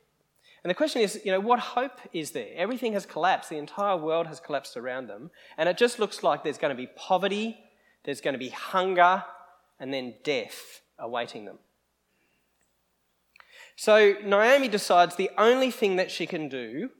And 0.62 0.70
the 0.70 0.74
question 0.74 1.02
is, 1.02 1.20
you 1.24 1.32
know, 1.32 1.40
what 1.40 1.58
hope 1.58 1.98
is 2.12 2.30
there? 2.30 2.48
Everything 2.54 2.92
has 2.92 3.06
collapsed. 3.06 3.48
The 3.48 3.56
entire 3.56 3.96
world 3.96 4.26
has 4.26 4.40
collapsed 4.40 4.76
around 4.76 5.06
them. 5.06 5.30
And 5.56 5.70
it 5.70 5.78
just 5.78 5.98
looks 5.98 6.22
like 6.22 6.44
there's 6.44 6.58
going 6.58 6.74
to 6.74 6.80
be 6.80 6.88
poverty, 6.96 7.58
there's 8.04 8.20
going 8.20 8.34
to 8.34 8.38
be 8.38 8.50
hunger, 8.50 9.24
and 9.78 9.92
then 9.92 10.14
death 10.22 10.82
awaiting 10.98 11.46
them. 11.46 11.58
So 13.74 14.16
Naomi 14.22 14.68
decides 14.68 15.16
the 15.16 15.30
only 15.38 15.70
thing 15.70 15.96
that 15.96 16.10
she 16.10 16.26
can 16.26 16.50
do 16.50 16.90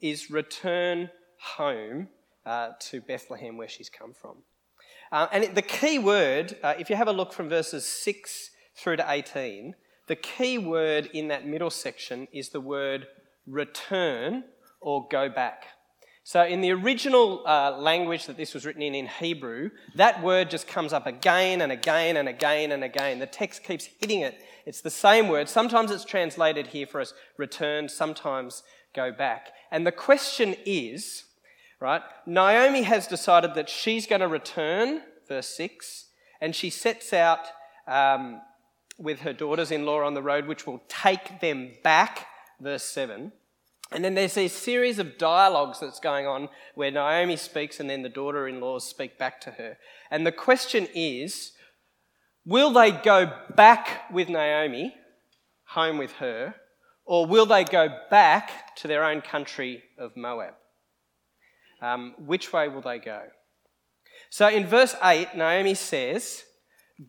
is 0.00 0.32
return 0.32 1.10
home 1.38 2.08
uh, 2.46 2.70
to 2.78 3.00
Bethlehem, 3.00 3.56
where 3.56 3.68
she's 3.68 3.88
come 3.88 4.12
from. 4.12 4.36
Uh, 5.12 5.28
and 5.32 5.54
the 5.54 5.62
key 5.62 5.98
word, 5.98 6.56
uh, 6.62 6.74
if 6.78 6.90
you 6.90 6.96
have 6.96 7.08
a 7.08 7.12
look 7.12 7.32
from 7.32 7.48
verses 7.48 7.86
6 7.86 8.50
through 8.76 8.96
to 8.96 9.04
18, 9.08 9.74
the 10.06 10.16
key 10.16 10.58
word 10.58 11.08
in 11.12 11.28
that 11.28 11.46
middle 11.46 11.70
section 11.70 12.28
is 12.32 12.50
the 12.50 12.60
word 12.60 13.06
return 13.46 14.44
or 14.80 15.06
go 15.10 15.28
back. 15.28 15.64
So, 16.26 16.42
in 16.42 16.62
the 16.62 16.70
original 16.72 17.46
uh, 17.46 17.76
language 17.78 18.26
that 18.26 18.38
this 18.38 18.54
was 18.54 18.64
written 18.64 18.80
in, 18.80 18.94
in 18.94 19.06
Hebrew, 19.06 19.70
that 19.94 20.22
word 20.22 20.48
just 20.48 20.66
comes 20.66 20.94
up 20.94 21.06
again 21.06 21.60
and 21.60 21.70
again 21.70 22.16
and 22.16 22.30
again 22.30 22.72
and 22.72 22.82
again. 22.82 23.18
The 23.18 23.26
text 23.26 23.62
keeps 23.62 23.84
hitting 24.00 24.20
it. 24.20 24.42
It's 24.64 24.80
the 24.80 24.90
same 24.90 25.28
word. 25.28 25.50
Sometimes 25.50 25.90
it's 25.90 26.04
translated 26.04 26.68
here 26.68 26.86
for 26.86 27.02
us 27.02 27.12
return, 27.36 27.90
sometimes 27.90 28.62
go 28.94 29.12
back. 29.12 29.52
And 29.70 29.86
the 29.86 29.92
question 29.92 30.56
is, 30.64 31.24
right, 31.84 32.02
Naomi 32.26 32.82
has 32.82 33.06
decided 33.06 33.54
that 33.54 33.68
she's 33.68 34.06
going 34.06 34.22
to 34.22 34.28
return, 34.28 35.02
verse 35.28 35.48
6, 35.48 36.06
and 36.40 36.56
she 36.56 36.70
sets 36.70 37.12
out 37.12 37.46
um, 37.86 38.40
with 38.98 39.20
her 39.20 39.34
daughters 39.34 39.70
in 39.70 39.84
law 39.84 40.02
on 40.02 40.14
the 40.14 40.22
road, 40.22 40.46
which 40.46 40.66
will 40.66 40.82
take 40.88 41.40
them 41.40 41.72
back, 41.82 42.26
verse 42.58 42.84
7. 42.84 43.32
And 43.92 44.02
then 44.04 44.14
there's 44.14 44.38
a 44.38 44.48
series 44.48 44.98
of 44.98 45.18
dialogues 45.18 45.80
that's 45.80 46.00
going 46.00 46.26
on 46.26 46.48
where 46.74 46.90
Naomi 46.90 47.36
speaks 47.36 47.78
and 47.78 47.88
then 47.88 48.02
the 48.02 48.08
daughter 48.08 48.48
in 48.48 48.60
laws 48.60 48.88
speak 48.88 49.18
back 49.18 49.40
to 49.42 49.52
her. 49.52 49.76
And 50.10 50.26
the 50.26 50.32
question 50.32 50.88
is 50.94 51.52
will 52.46 52.72
they 52.72 52.92
go 52.92 53.30
back 53.54 54.10
with 54.10 54.30
Naomi, 54.30 54.94
home 55.66 55.98
with 55.98 56.12
her, 56.14 56.54
or 57.04 57.26
will 57.26 57.46
they 57.46 57.64
go 57.64 57.88
back 58.10 58.74
to 58.76 58.88
their 58.88 59.04
own 59.04 59.20
country 59.20 59.82
of 59.98 60.16
Moab? 60.16 60.54
Um, 61.80 62.14
which 62.18 62.52
way 62.52 62.68
will 62.68 62.80
they 62.80 62.98
go? 62.98 63.22
So 64.30 64.48
in 64.48 64.66
verse 64.66 64.96
8, 65.02 65.36
Naomi 65.36 65.74
says, 65.74 66.44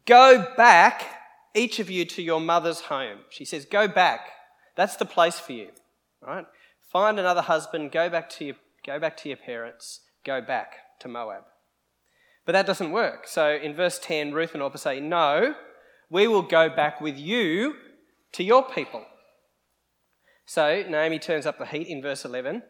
Go 0.06 0.48
back 0.58 1.06
each 1.54 1.80
of 1.80 1.90
you 1.90 2.06
to 2.06 2.22
your 2.22 2.42
mother's 2.42 2.82
home. 2.82 3.20
She 3.30 3.46
says, 3.46 3.66
Go 3.66 3.88
back. 3.88 4.22
That's 4.76 4.96
the 4.96 5.06
place 5.06 5.40
for 5.40 5.54
you. 5.54 5.70
Right? 6.22 6.46
Find 6.92 7.20
another 7.20 7.42
husband, 7.42 7.92
go 7.92 8.10
back 8.10 8.30
to 8.32 8.46
your, 8.46 8.56
go 8.86 9.00
back 9.00 9.18
to 9.18 9.30
your 9.30 9.38
parents, 9.38 10.02
go 10.24 10.42
back 10.42 10.76
to 11.00 11.08
Moab. 11.08 11.44
But 12.46 12.52
that 12.54 12.66
doesn't 12.66 12.92
work. 12.92 13.28
So 13.28 13.56
in 13.56 13.74
verse 13.74 14.00
10, 14.00 14.34
Ruth 14.34 14.54
and 14.54 14.62
Orpah 14.62 14.78
say, 14.78 15.00
No, 15.00 15.56
we 16.10 16.28
will 16.28 16.42
go 16.42 16.70
back 16.70 17.02
with 17.02 17.18
you 17.18 17.76
to 18.34 18.44
your 18.44 18.64
people. 18.64 19.04
So 20.46 20.84
Naomi 20.88 21.18
turns 21.18 21.46
up 21.46 21.58
the 21.58 21.66
heat 21.66 21.88
in 21.88 22.02
verse 22.02 22.24
11. 22.24 22.62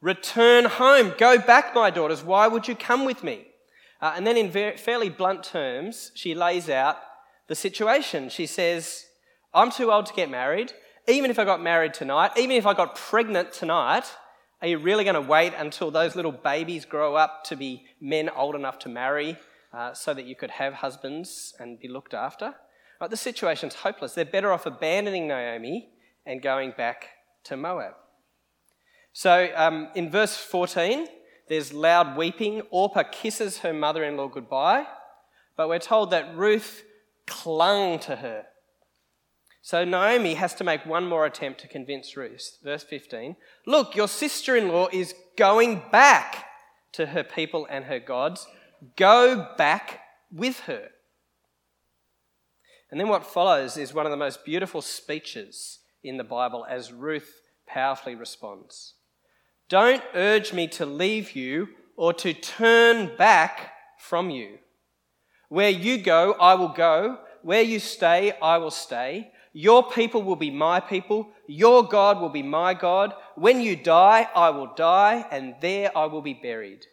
Return 0.00 0.64
home. 0.64 1.12
Go 1.18 1.38
back, 1.38 1.74
my 1.74 1.90
daughters. 1.90 2.22
Why 2.22 2.48
would 2.48 2.66
you 2.66 2.74
come 2.74 3.04
with 3.04 3.22
me? 3.22 3.46
Uh, 4.00 4.14
and 4.16 4.26
then, 4.26 4.36
in 4.36 4.50
very, 4.50 4.76
fairly 4.76 5.10
blunt 5.10 5.44
terms, 5.44 6.10
she 6.14 6.34
lays 6.34 6.70
out 6.70 6.96
the 7.48 7.54
situation. 7.54 8.30
She 8.30 8.46
says, 8.46 9.04
I'm 9.52 9.70
too 9.70 9.92
old 9.92 10.06
to 10.06 10.14
get 10.14 10.30
married. 10.30 10.72
Even 11.06 11.30
if 11.30 11.38
I 11.38 11.44
got 11.44 11.62
married 11.62 11.92
tonight, 11.92 12.30
even 12.36 12.56
if 12.56 12.66
I 12.66 12.72
got 12.72 12.94
pregnant 12.94 13.52
tonight, 13.52 14.04
are 14.62 14.68
you 14.68 14.78
really 14.78 15.04
going 15.04 15.14
to 15.14 15.20
wait 15.20 15.52
until 15.56 15.90
those 15.90 16.14
little 16.14 16.32
babies 16.32 16.84
grow 16.84 17.14
up 17.14 17.44
to 17.44 17.56
be 17.56 17.86
men 18.00 18.30
old 18.30 18.54
enough 18.54 18.78
to 18.80 18.88
marry 18.88 19.38
uh, 19.72 19.92
so 19.92 20.14
that 20.14 20.26
you 20.26 20.36
could 20.36 20.50
have 20.50 20.74
husbands 20.74 21.54
and 21.58 21.78
be 21.80 21.88
looked 21.88 22.14
after? 22.14 22.54
Right, 23.00 23.10
the 23.10 23.16
situation's 23.16 23.74
hopeless. 23.76 24.12
They're 24.12 24.24
better 24.24 24.52
off 24.52 24.66
abandoning 24.66 25.26
Naomi 25.26 25.88
and 26.26 26.42
going 26.42 26.74
back 26.76 27.08
to 27.44 27.56
Moab. 27.56 27.94
So 29.12 29.50
um, 29.56 29.88
in 29.94 30.10
verse 30.10 30.36
14, 30.36 31.06
there's 31.48 31.72
loud 31.72 32.16
weeping. 32.16 32.62
Orpah 32.70 33.02
kisses 33.02 33.58
her 33.58 33.72
mother 33.72 34.04
in 34.04 34.16
law 34.16 34.28
goodbye, 34.28 34.86
but 35.56 35.68
we're 35.68 35.78
told 35.80 36.10
that 36.12 36.36
Ruth 36.36 36.84
clung 37.26 37.98
to 38.00 38.16
her. 38.16 38.46
So 39.62 39.84
Naomi 39.84 40.34
has 40.34 40.54
to 40.54 40.64
make 40.64 40.86
one 40.86 41.06
more 41.06 41.26
attempt 41.26 41.60
to 41.60 41.68
convince 41.68 42.16
Ruth. 42.16 42.58
Verse 42.62 42.84
15 42.84 43.36
Look, 43.66 43.94
your 43.94 44.08
sister 44.08 44.56
in 44.56 44.68
law 44.68 44.88
is 44.92 45.14
going 45.36 45.82
back 45.90 46.46
to 46.92 47.06
her 47.06 47.24
people 47.24 47.66
and 47.68 47.84
her 47.86 47.98
gods. 47.98 48.46
Go 48.96 49.48
back 49.58 50.00
with 50.32 50.60
her. 50.60 50.88
And 52.90 52.98
then 52.98 53.08
what 53.08 53.26
follows 53.26 53.76
is 53.76 53.92
one 53.92 54.06
of 54.06 54.10
the 54.10 54.16
most 54.16 54.44
beautiful 54.44 54.82
speeches 54.82 55.80
in 56.02 56.16
the 56.16 56.24
Bible 56.24 56.64
as 56.68 56.92
Ruth 56.92 57.42
powerfully 57.66 58.14
responds 58.14 58.94
Don't 59.70 60.02
urge 60.14 60.52
me 60.52 60.66
to 60.66 60.84
leave 60.84 61.34
you 61.34 61.68
or 61.96 62.12
to 62.14 62.34
turn 62.34 63.16
back 63.16 63.72
from 63.98 64.28
you. 64.28 64.58
Where 65.48 65.70
you 65.70 65.98
go, 65.98 66.32
I 66.40 66.54
will 66.54 66.68
go. 66.68 67.18
Where 67.42 67.62
you 67.62 67.78
stay, 67.78 68.32
I 68.42 68.58
will 68.58 68.72
stay. 68.72 69.30
Your 69.52 69.88
people 69.88 70.22
will 70.22 70.36
be 70.36 70.50
my 70.50 70.80
people. 70.80 71.30
Your 71.46 71.86
God 71.86 72.20
will 72.20 72.28
be 72.28 72.42
my 72.42 72.74
God. 72.74 73.14
When 73.36 73.60
you 73.60 73.76
die, 73.76 74.28
I 74.34 74.50
will 74.50 74.72
die, 74.74 75.24
and 75.30 75.54
there 75.60 75.96
I 75.96 76.06
will 76.06 76.22
be 76.22 76.34
buried. 76.34 76.86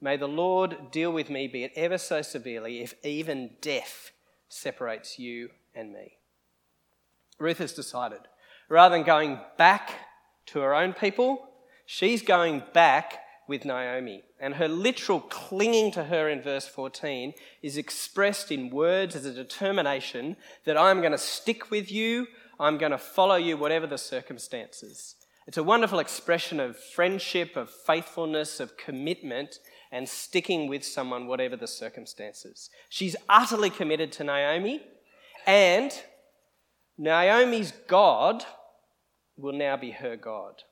May 0.00 0.16
the 0.16 0.28
Lord 0.28 0.90
deal 0.92 1.12
with 1.12 1.30
me, 1.30 1.48
be 1.48 1.64
it 1.64 1.72
ever 1.74 1.98
so 1.98 2.22
severely, 2.22 2.80
if 2.80 2.94
even 3.04 3.50
death 3.60 4.12
separates 4.48 5.18
you 5.18 5.50
and 5.74 5.92
me. 5.92 6.14
Ruth 7.38 7.58
has 7.58 7.72
decided, 7.72 8.20
rather 8.68 8.96
than 8.96 9.04
going 9.04 9.40
back 9.58 9.90
to 10.46 10.60
her 10.60 10.74
own 10.74 10.92
people, 10.92 11.49
she's 11.90 12.22
going 12.22 12.62
back 12.72 13.18
with 13.48 13.64
Naomi. 13.64 14.22
And 14.38 14.54
her 14.54 14.68
literal 14.68 15.18
clinging 15.20 15.90
to 15.92 16.04
her 16.04 16.28
in 16.28 16.40
verse 16.40 16.68
14 16.68 17.34
is 17.62 17.76
expressed 17.76 18.52
in 18.52 18.70
words 18.70 19.16
as 19.16 19.26
a 19.26 19.34
determination 19.34 20.36
that 20.66 20.78
I'm 20.78 21.00
going 21.00 21.10
to 21.10 21.18
stick 21.18 21.68
with 21.68 21.90
you, 21.90 22.28
I'm 22.60 22.78
going 22.78 22.92
to 22.92 22.98
follow 22.98 23.34
you, 23.34 23.56
whatever 23.56 23.88
the 23.88 23.98
circumstances. 23.98 25.16
It's 25.48 25.56
a 25.56 25.64
wonderful 25.64 25.98
expression 25.98 26.60
of 26.60 26.78
friendship, 26.78 27.56
of 27.56 27.68
faithfulness, 27.68 28.60
of 28.60 28.76
commitment, 28.76 29.58
and 29.90 30.08
sticking 30.08 30.68
with 30.68 30.84
someone, 30.84 31.26
whatever 31.26 31.56
the 31.56 31.66
circumstances. 31.66 32.70
She's 32.88 33.16
utterly 33.28 33.70
committed 33.70 34.12
to 34.12 34.24
Naomi, 34.24 34.80
and 35.44 35.92
Naomi's 36.96 37.72
God 37.88 38.44
will 39.36 39.54
now 39.54 39.76
be 39.76 39.90
her 39.90 40.14
God. 40.14 40.62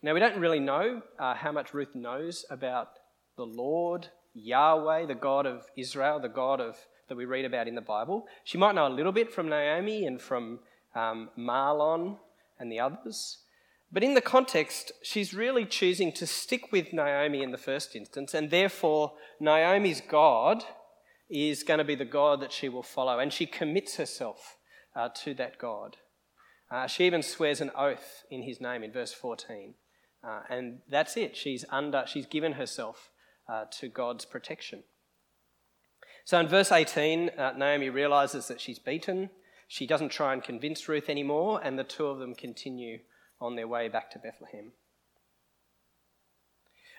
Now, 0.00 0.14
we 0.14 0.20
don't 0.20 0.38
really 0.38 0.60
know 0.60 1.02
uh, 1.18 1.34
how 1.34 1.50
much 1.50 1.74
Ruth 1.74 1.94
knows 1.94 2.44
about 2.50 2.90
the 3.36 3.44
Lord, 3.44 4.06
Yahweh, 4.32 5.06
the 5.06 5.14
God 5.14 5.44
of 5.44 5.64
Israel, 5.76 6.20
the 6.20 6.28
God 6.28 6.60
of, 6.60 6.76
that 7.08 7.16
we 7.16 7.24
read 7.24 7.44
about 7.44 7.66
in 7.66 7.74
the 7.74 7.80
Bible. 7.80 8.26
She 8.44 8.58
might 8.58 8.76
know 8.76 8.86
a 8.86 8.94
little 8.94 9.10
bit 9.10 9.32
from 9.32 9.48
Naomi 9.48 10.06
and 10.06 10.20
from 10.20 10.60
um, 10.94 11.30
Mahlon 11.36 12.18
and 12.60 12.70
the 12.70 12.78
others. 12.78 13.38
But 13.90 14.04
in 14.04 14.14
the 14.14 14.20
context, 14.20 14.92
she's 15.02 15.34
really 15.34 15.64
choosing 15.64 16.12
to 16.12 16.26
stick 16.26 16.70
with 16.70 16.92
Naomi 16.92 17.42
in 17.42 17.50
the 17.50 17.58
first 17.58 17.96
instance, 17.96 18.34
and 18.34 18.50
therefore, 18.50 19.14
Naomi's 19.40 20.00
God 20.00 20.62
is 21.28 21.64
going 21.64 21.78
to 21.78 21.84
be 21.84 21.94
the 21.96 22.04
God 22.04 22.40
that 22.40 22.52
she 22.52 22.68
will 22.68 22.84
follow, 22.84 23.18
and 23.18 23.32
she 23.32 23.46
commits 23.46 23.96
herself 23.96 24.58
uh, 24.94 25.08
to 25.24 25.34
that 25.34 25.58
God. 25.58 25.96
Uh, 26.70 26.86
she 26.86 27.04
even 27.04 27.22
swears 27.22 27.60
an 27.60 27.70
oath 27.76 28.24
in 28.30 28.42
his 28.42 28.60
name 28.60 28.84
in 28.84 28.92
verse 28.92 29.12
14. 29.12 29.74
Uh, 30.22 30.40
and 30.48 30.78
that's 30.88 31.16
it. 31.16 31.36
She's 31.36 31.64
under, 31.70 32.04
she's 32.06 32.26
given 32.26 32.52
herself 32.52 33.10
uh, 33.48 33.64
to 33.78 33.88
God's 33.88 34.24
protection. 34.24 34.82
So 36.24 36.38
in 36.38 36.48
verse 36.48 36.70
18, 36.70 37.30
uh, 37.30 37.52
Naomi 37.56 37.88
realizes 37.88 38.48
that 38.48 38.60
she's 38.60 38.78
beaten. 38.78 39.30
She 39.66 39.86
doesn't 39.86 40.10
try 40.10 40.32
and 40.32 40.42
convince 40.42 40.88
Ruth 40.88 41.08
anymore, 41.08 41.60
and 41.62 41.78
the 41.78 41.84
two 41.84 42.06
of 42.06 42.18
them 42.18 42.34
continue 42.34 42.98
on 43.40 43.56
their 43.56 43.68
way 43.68 43.88
back 43.88 44.10
to 44.10 44.18
Bethlehem. 44.18 44.72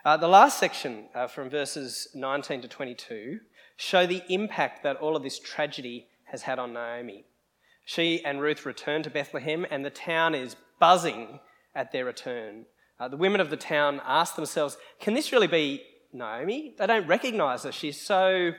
Uh, 0.05 0.15
the 0.15 0.27
last 0.27 0.57
section 0.57 1.05
uh, 1.13 1.27
from 1.27 1.49
verses 1.49 2.07
19 2.15 2.61
to 2.61 2.67
22 2.67 3.39
show 3.75 4.05
the 4.05 4.23
impact 4.29 4.81
that 4.83 4.95
all 4.97 5.15
of 5.15 5.23
this 5.23 5.39
tragedy 5.39 6.07
has 6.25 6.43
had 6.43 6.57
on 6.57 6.73
Naomi. 6.73 7.25
She 7.85 8.23
and 8.23 8.41
Ruth 8.41 8.65
return 8.65 9.03
to 9.03 9.09
Bethlehem, 9.09 9.65
and 9.69 9.83
the 9.83 9.89
town 9.89 10.35
is 10.35 10.55
buzzing 10.79 11.39
at 11.75 11.91
their 11.91 12.05
return. 12.05 12.65
Uh, 12.99 13.07
the 13.07 13.17
women 13.17 13.39
of 13.39 13.49
the 13.49 13.57
town 13.57 14.01
ask 14.05 14.35
themselves, 14.35 14.77
Can 14.99 15.13
this 15.13 15.31
really 15.31 15.47
be 15.47 15.83
Naomi? 16.11 16.75
They 16.77 16.87
don't 16.87 17.07
recognize 17.07 17.63
her. 17.63 17.71
She's 17.71 17.99
so 17.99 18.51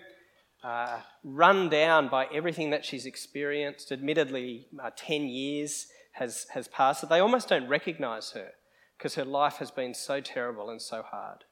uh, 0.63 1.01
run 1.25 1.69
down 1.69 2.09
by 2.09 2.27
everything 2.33 2.71
that 2.71 2.85
she's 2.85 3.07
experienced. 3.07 3.93
Admittedly, 3.93 4.67
uh, 4.83 4.91
10 4.97 5.25
years 5.25 5.87
has, 6.13 6.47
has 6.55 6.69
passed, 6.69 7.03
that 7.03 7.11
they 7.11 7.21
almost 7.21 7.49
don't 7.49 7.69
recognize 7.69 8.31
her 8.33 8.51
because 8.97 9.15
her 9.15 9.25
life 9.25 9.57
has 9.57 9.71
been 9.71 9.95
so 9.95 10.21
terrible 10.21 10.69
and 10.71 10.81
so 10.81 11.03
hard. 11.03 11.45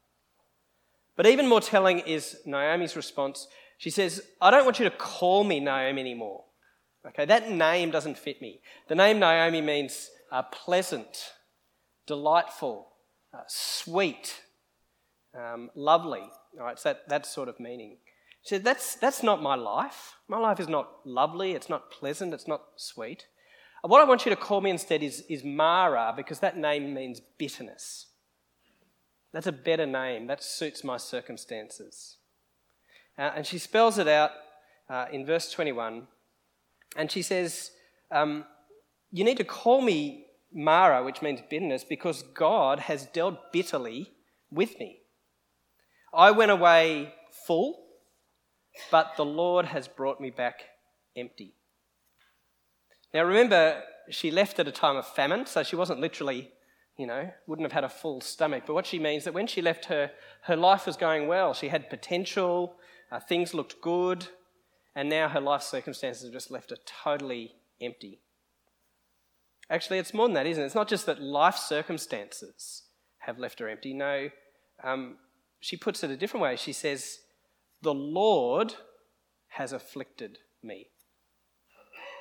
But 1.16 1.26
even 1.26 1.48
more 1.48 1.60
telling 1.60 2.00
is 2.00 2.38
Naomi's 2.46 2.94
response. 2.94 3.48
She 3.78 3.90
says, 3.90 4.22
I 4.40 4.50
don't 4.50 4.64
want 4.64 4.78
you 4.78 4.84
to 4.84 4.96
call 4.96 5.44
me 5.44 5.58
Naomi 5.58 6.00
anymore. 6.00 6.44
Okay, 7.06 7.24
that 7.24 7.50
name 7.50 7.90
doesn't 7.90 8.18
fit 8.18 8.42
me. 8.42 8.60
The 8.88 8.94
name 8.94 9.18
Naomi 9.18 9.60
means 9.60 10.10
uh, 10.30 10.42
pleasant, 10.42 11.32
delightful, 12.08 12.88
uh, 13.32 13.42
sweet, 13.46 14.40
um, 15.38 15.70
lovely. 15.76 16.28
All 16.58 16.64
right, 16.64 16.78
so 16.78 16.88
that, 16.88 17.08
that 17.08 17.26
sort 17.26 17.48
of 17.48 17.60
meaning. 17.60 17.98
She 18.42 18.56
said, 18.56 18.64
that's, 18.64 18.96
that's 18.96 19.22
not 19.22 19.42
my 19.42 19.54
life. 19.54 20.14
My 20.26 20.38
life 20.38 20.58
is 20.58 20.68
not 20.68 20.88
lovely, 21.04 21.52
it's 21.52 21.68
not 21.68 21.92
pleasant, 21.92 22.34
it's 22.34 22.48
not 22.48 22.62
sweet. 22.76 23.26
What 23.82 24.00
I 24.00 24.04
want 24.04 24.24
you 24.24 24.30
to 24.30 24.36
call 24.36 24.60
me 24.60 24.70
instead 24.70 25.02
is, 25.02 25.22
is 25.28 25.44
Mara, 25.44 26.12
because 26.16 26.40
that 26.40 26.56
name 26.56 26.92
means 26.92 27.20
bitterness. 27.38 28.06
That's 29.32 29.46
a 29.46 29.52
better 29.52 29.86
name. 29.86 30.26
That 30.26 30.42
suits 30.42 30.82
my 30.82 30.96
circumstances. 30.96 32.16
Uh, 33.16 33.32
and 33.36 33.46
she 33.46 33.58
spells 33.58 33.98
it 33.98 34.08
out 34.08 34.30
uh, 34.88 35.06
in 35.12 35.26
verse 35.26 35.52
21. 35.52 36.06
And 36.96 37.10
she 37.10 37.22
says, 37.22 37.70
um, 38.10 38.44
You 39.12 39.24
need 39.24 39.36
to 39.36 39.44
call 39.44 39.80
me 39.80 40.26
Mara, 40.52 41.04
which 41.04 41.22
means 41.22 41.40
bitterness, 41.48 41.84
because 41.84 42.22
God 42.22 42.80
has 42.80 43.06
dealt 43.06 43.52
bitterly 43.52 44.12
with 44.50 44.78
me. 44.78 45.00
I 46.12 46.30
went 46.30 46.50
away 46.50 47.14
full, 47.46 47.84
but 48.90 49.16
the 49.16 49.24
Lord 49.24 49.66
has 49.66 49.88
brought 49.88 50.20
me 50.20 50.30
back 50.30 50.62
empty. 51.16 51.54
Now 53.12 53.24
remember, 53.24 53.82
she 54.10 54.30
left 54.30 54.58
at 54.58 54.68
a 54.68 54.72
time 54.72 54.96
of 54.96 55.06
famine, 55.06 55.46
so 55.46 55.62
she 55.62 55.76
wasn't 55.76 56.00
literally, 56.00 56.50
you 56.96 57.06
know, 57.06 57.30
wouldn't 57.46 57.66
have 57.66 57.72
had 57.72 57.84
a 57.84 57.88
full 57.88 58.20
stomach. 58.20 58.64
But 58.66 58.74
what 58.74 58.86
she 58.86 58.98
means 58.98 59.22
is 59.22 59.24
that 59.24 59.34
when 59.34 59.46
she 59.46 59.62
left 59.62 59.86
her, 59.86 60.10
her 60.42 60.56
life 60.56 60.86
was 60.86 60.96
going 60.96 61.28
well. 61.28 61.52
She 61.54 61.68
had 61.68 61.90
potential, 61.90 62.76
uh, 63.10 63.20
things 63.20 63.54
looked 63.54 63.80
good, 63.80 64.28
and 64.94 65.08
now 65.08 65.28
her 65.28 65.40
life 65.40 65.62
circumstances 65.62 66.24
have 66.24 66.32
just 66.32 66.50
left 66.50 66.70
her 66.70 66.76
totally 67.04 67.54
empty. 67.80 68.20
Actually, 69.70 69.98
it's 69.98 70.14
more 70.14 70.26
than 70.26 70.34
that, 70.34 70.46
isn't 70.46 70.62
it? 70.62 70.66
It's 70.66 70.74
not 70.74 70.88
just 70.88 71.06
that 71.06 71.20
life 71.20 71.56
circumstances 71.56 72.84
have 73.18 73.38
left 73.38 73.58
her 73.58 73.68
empty. 73.68 73.92
No, 73.92 74.30
um, 74.82 75.16
she 75.60 75.76
puts 75.76 76.02
it 76.02 76.10
a 76.10 76.16
different 76.16 76.42
way. 76.42 76.56
She 76.56 76.72
says, 76.72 77.18
The 77.82 77.94
Lord 77.94 78.74
has 79.48 79.72
afflicted 79.72 80.38
me. 80.62 80.88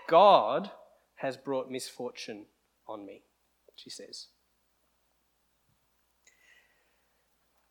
God 0.10 0.72
has 1.16 1.38
brought 1.38 1.72
misfortune 1.72 2.46
on 2.88 3.06
me, 3.06 3.24
she 3.76 3.90
says. 3.90 4.28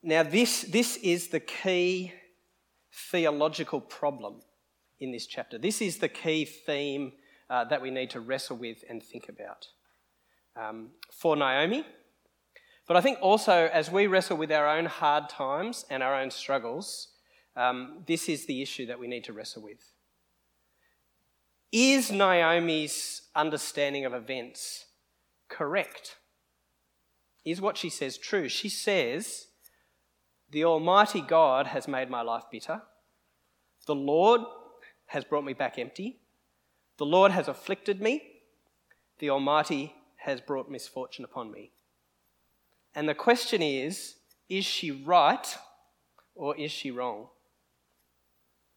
Now, 0.03 0.23
this, 0.23 0.63
this 0.63 0.97
is 0.99 1.29
the 1.29 1.41
key 1.41 2.13
theological 3.11 3.81
problem 3.81 4.43
in 5.01 5.13
this 5.13 5.27
chapter. 5.27 5.59
This 5.59 5.83
is 5.83 5.99
the 5.99 6.09
key 6.09 6.45
theme 6.45 7.13
uh, 7.51 7.65
that 7.65 7.83
we 7.83 7.91
need 7.91 8.11
to 8.11 8.21
wrestle 8.21 8.57
with 8.57 8.85
and 8.89 9.03
think 9.03 9.29
about 9.29 9.67
um, 10.57 10.91
for 11.13 11.37
Naomi. 11.37 11.85
But 12.87 12.97
I 12.97 13.01
think 13.01 13.19
also 13.21 13.69
as 13.73 13.91
we 13.91 14.07
wrestle 14.07 14.37
with 14.37 14.53
our 14.53 14.69
own 14.69 14.87
hard 14.87 15.29
times 15.29 15.85
and 15.91 16.03
our 16.03 16.15
own 16.15 16.31
struggles, 16.31 17.09
um, 17.57 18.05
this 18.07 18.29
is 18.29 18.47
the 18.47 18.63
issue 18.63 18.87
that 18.87 18.99
we 18.99 19.09
need 19.09 19.25
to 19.25 19.33
wrestle 19.33 19.63
with. 19.63 19.93
Is 21.73 22.13
Naomi's 22.13 23.23
understanding 23.35 24.05
of 24.05 24.15
events 24.15 24.87
correct? 25.49 26.17
Is 27.45 27.61
what 27.61 27.77
she 27.77 27.91
says 27.91 28.19
true? 28.19 28.49
She 28.49 28.69
says, 28.69 29.49
The 30.51 30.65
Almighty 30.65 31.21
God 31.21 31.67
has 31.69 31.89
made 31.89 32.09
my 32.09 32.23
life 32.23 32.45
bitter. 32.51 32.83
The 33.87 33.95
Lord 33.95 34.43
has 35.07 35.25
brought 35.25 35.45
me 35.45 35.53
back 35.55 35.79
empty. 35.79 36.21
The 36.99 37.07
Lord 37.07 37.33
has 37.33 37.49
afflicted 37.49 38.01
me. 38.01 38.23
The 39.19 39.31
Almighty 39.31 39.95
has 40.27 40.41
brought 40.41 40.69
misfortune 40.69 41.25
upon 41.25 41.53
me. 41.53 41.71
And 42.95 43.09
the 43.09 43.15
question 43.15 43.63
is 43.63 44.17
is 44.49 44.65
she 44.65 44.91
right 44.91 45.57
or 46.35 46.57
is 46.57 46.71
she 46.71 46.91
wrong? 46.91 47.29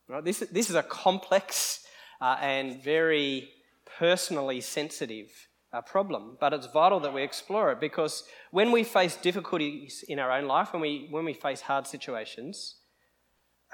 Right, 0.08 0.24
this, 0.24 0.40
this 0.52 0.70
is 0.70 0.76
a 0.76 0.84
complex 0.84 1.86
uh, 2.22 2.38
and 2.42 2.82
very 2.84 3.50
personally 3.98 4.62
sensitive 4.62 5.28
uh, 5.72 5.82
problem, 5.82 6.38
but 6.40 6.54
it's 6.54 6.66
vital 6.66 7.00
that 7.02 7.14
we 7.14 7.22
explore 7.22 7.72
it 7.72 7.80
because 7.80 8.24
when 8.50 8.72
we 8.72 8.84
face 8.84 9.16
difficulties 9.16 10.04
in 10.08 10.18
our 10.18 10.32
own 10.32 10.46
life, 10.46 10.74
when 10.74 10.82
we, 10.82 11.08
when 11.12 11.26
we 11.26 11.34
face 11.34 11.62
hard 11.62 11.86
situations, 11.86 12.78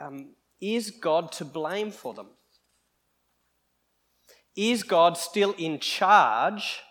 um, 0.01 0.35
is 0.59 0.91
God 0.91 1.31
to 1.33 1.45
blame 1.45 1.91
for 1.91 2.13
them? 2.13 2.27
Is 4.57 4.83
God 4.83 5.17
still 5.17 5.53
in 5.57 5.79
charge 5.79 6.81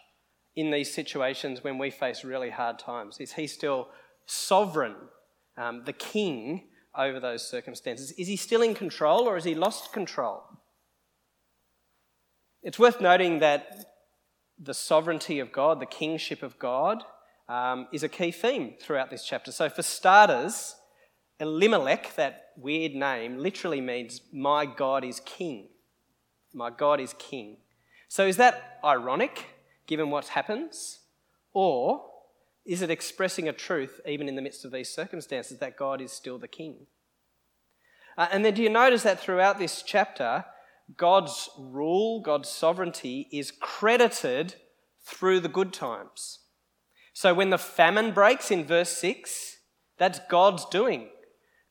in 0.57 0.71
these 0.71 0.93
situations 0.93 1.65
when 1.65 1.79
we 1.79 1.91
face 1.91 2.25
really 2.25 2.51
hard 2.51 2.79
times? 2.79 3.19
Is 3.19 3.33
He 3.33 3.47
still 3.47 3.89
sovereign, 4.27 4.95
um, 5.57 5.83
the 5.85 5.93
king 5.93 6.65
over 6.97 7.21
those 7.21 7.47
circumstances? 7.49 8.13
Is 8.13 8.29
He 8.29 8.37
still 8.37 8.63
in 8.63 8.75
control 8.75 9.29
or 9.29 9.35
has 9.35 9.45
He 9.45 9.55
lost 9.55 9.93
control? 9.93 10.43
It's 12.63 12.79
worth 12.79 13.01
noting 13.01 13.41
that 13.41 13.87
the 14.59 14.75
sovereignty 14.75 15.41
of 15.41 15.53
God, 15.53 15.81
the 15.81 15.87
kingship 15.87 16.43
of 16.43 16.59
God, 16.59 17.05
um, 17.49 17.89
is 17.93 18.03
a 18.03 18.09
key 18.09 18.31
theme 18.31 18.75
throughout 18.81 19.11
this 19.11 19.25
chapter. 19.25 19.53
So, 19.53 19.69
for 19.69 19.83
starters, 19.83 20.77
Elimelech, 21.41 22.15
that 22.17 22.53
weird 22.57 22.95
name, 22.95 23.39
literally 23.39 23.81
means 23.81 24.21
my 24.33 24.65
God 24.65 25.05
is 25.05 25.21
king. 25.21 25.69
My 26.55 26.71
God 26.71 27.01
is 27.01 27.15
king. 27.19 27.57
So 28.09 28.27
is 28.27 28.37
that 28.37 28.79
ironic 28.85 29.47
given 29.87 30.11
what 30.11 30.29
happens? 30.29 31.01
Or 31.53 32.05
is 32.65 32.83
it 32.83 32.91
expressing 32.91 33.49
a 33.49 33.53
truth 33.53 34.01
even 34.07 34.29
in 34.29 34.37
the 34.37 34.43
midst 34.43 34.65
of 34.65 34.73
these 34.73 34.89
circumstances 34.89 35.59
that 35.59 35.77
God 35.77 36.01
is 36.01 36.13
still 36.13 36.39
the 36.39 36.49
king? 36.49 36.87
Uh, 38.17 38.29
and 38.31 38.45
then 38.45 38.55
do 38.55 38.63
you 38.63 38.71
notice 38.71 39.03
that 39.03 39.21
throughout 39.21 39.59
this 39.59 39.83
chapter, 39.83 40.45
God's 40.97 41.51
rule, 41.59 42.21
God's 42.21 42.49
sovereignty 42.49 43.29
is 43.33 43.51
credited 43.51 44.55
through 45.05 45.41
the 45.41 45.49
good 45.49 45.73
times? 45.73 46.41
So 47.13 47.35
when 47.35 47.51
the 47.51 47.59
famine 47.59 48.13
breaks 48.13 48.51
in 48.51 48.65
verse 48.65 48.91
6, 48.91 49.59
that's 49.99 50.21
God's 50.31 50.65
doing. 50.67 51.09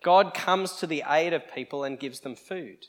God 0.04 0.34
comes 0.34 0.74
to 0.74 0.88
the 0.88 1.04
aid 1.08 1.34
of 1.34 1.54
people 1.54 1.84
and 1.84 2.00
gives 2.00 2.22
them 2.22 2.36
food. 2.36 2.86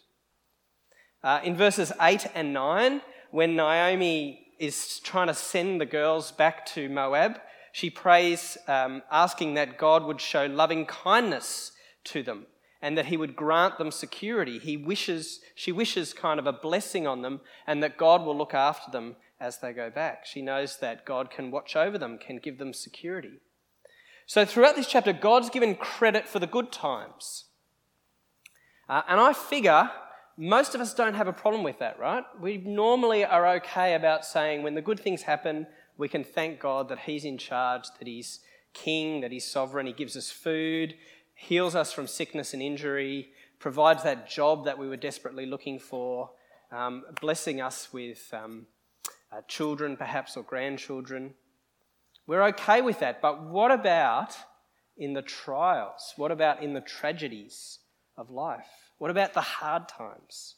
Uh, 1.23 1.41
in 1.43 1.57
verses 1.57 1.93
8 2.01 2.27
and 2.35 2.53
9, 2.53 3.01
when 3.31 3.57
Naomi 3.57 4.44
is 4.59 5.01
trying 5.01 5.27
to 5.29 5.35
send 5.35 5.81
the 5.81 5.87
girls 5.87 6.33
back 6.33 6.67
to 6.67 6.89
Moab, 6.89 7.41
she 7.73 7.91
prays, 7.91 8.57
um, 8.69 9.03
asking 9.11 9.55
that 9.55 9.79
God 9.79 10.05
would 10.05 10.21
show 10.21 10.47
loving 10.47 10.87
kindness 10.87 11.73
to 12.05 12.23
them 12.23 12.47
and 12.81 12.97
that 12.97 13.07
he 13.07 13.17
would 13.17 13.35
grant 13.35 13.79
them 13.79 13.91
security. 13.91 14.59
He 14.59 14.77
wishes, 14.77 15.41
she 15.55 15.73
wishes 15.73 16.13
kind 16.13 16.39
of 16.39 16.47
a 16.47 16.53
blessing 16.53 17.07
on 17.07 17.23
them 17.23 17.41
and 17.67 17.83
that 17.83 17.97
God 17.97 18.23
will 18.23 18.37
look 18.37 18.55
after 18.55 18.91
them 18.91 19.17
as 19.41 19.59
they 19.59 19.73
go 19.73 19.91
back. 19.91 20.25
She 20.25 20.41
knows 20.41 20.79
that 20.79 21.05
God 21.05 21.31
can 21.31 21.51
watch 21.51 21.75
over 21.75 21.99
them, 21.99 22.19
can 22.19 22.39
give 22.39 22.59
them 22.59 22.73
security. 22.73 23.41
So 24.27 24.45
throughout 24.45 24.77
this 24.77 24.87
chapter, 24.87 25.13
God's 25.13 25.51
given 25.51 25.75
credit 25.75 26.29
for 26.29 26.39
the 26.39 26.47
good 26.47 26.71
times. 26.71 27.47
Uh, 28.89 29.03
and 29.09 29.21
I 29.21 29.33
figure 29.33 29.91
most 30.37 30.75
of 30.75 30.81
us 30.81 30.95
don't 30.95 31.15
have 31.15 31.29
a 31.29 31.33
problem 31.33 31.63
with 31.63 31.79
that, 31.79 31.99
right? 31.99 32.25
We 32.41 32.57
normally 32.59 33.25
are 33.25 33.47
okay 33.57 33.95
about 33.95 34.25
saying 34.25 34.63
when 34.63 34.75
the 34.75 34.83
good 34.83 34.99
things 34.99 35.23
happen, 35.23 35.67
we 35.97 36.09
can 36.09 36.25
thank 36.25 36.61
God 36.61 36.89
that 36.89 37.01
He's 37.01 37.25
in 37.25 37.39
charge, 37.39 37.85
that 37.99 38.09
He's 38.09 38.41
king, 38.73 39.21
that 39.21 39.31
He's 39.31 39.47
sovereign, 39.47 39.87
He 39.87 39.93
gives 39.93 40.17
us 40.17 40.31
food, 40.31 40.95
heals 41.35 41.75
us 41.75 41.93
from 41.93 42.07
sickness 42.07 42.53
and 42.53 42.63
injury, 42.63 43.29
provides 43.59 44.03
that 44.03 44.29
job 44.29 44.65
that 44.65 44.79
we 44.79 44.89
were 44.89 44.97
desperately 44.97 45.47
looking 45.47 45.79
for, 45.79 46.31
um, 46.73 47.05
blessing 47.21 47.61
us 47.61 47.93
with 47.93 48.33
um, 48.33 48.67
uh, 49.33 49.41
children 49.47 49.97
perhaps 49.97 50.37
or 50.37 50.43
grandchildren. 50.43 51.35
We're 52.27 52.45
okay 52.49 52.83
with 52.83 53.01
that, 53.01 53.21
but 53.21 53.45
what 53.45 53.71
about 53.71 54.37
in 54.97 55.13
the 55.13 55.23
trials? 55.23 56.15
What 56.17 56.33
about 56.33 56.63
in 56.63 56.73
the 56.73 56.81
tragedies 56.81 57.79
of 58.17 58.31
life? 58.31 58.84
What 59.05 59.11
about 59.11 59.35
the 59.35 59.43
hard 59.43 59.87
times? 59.87 60.55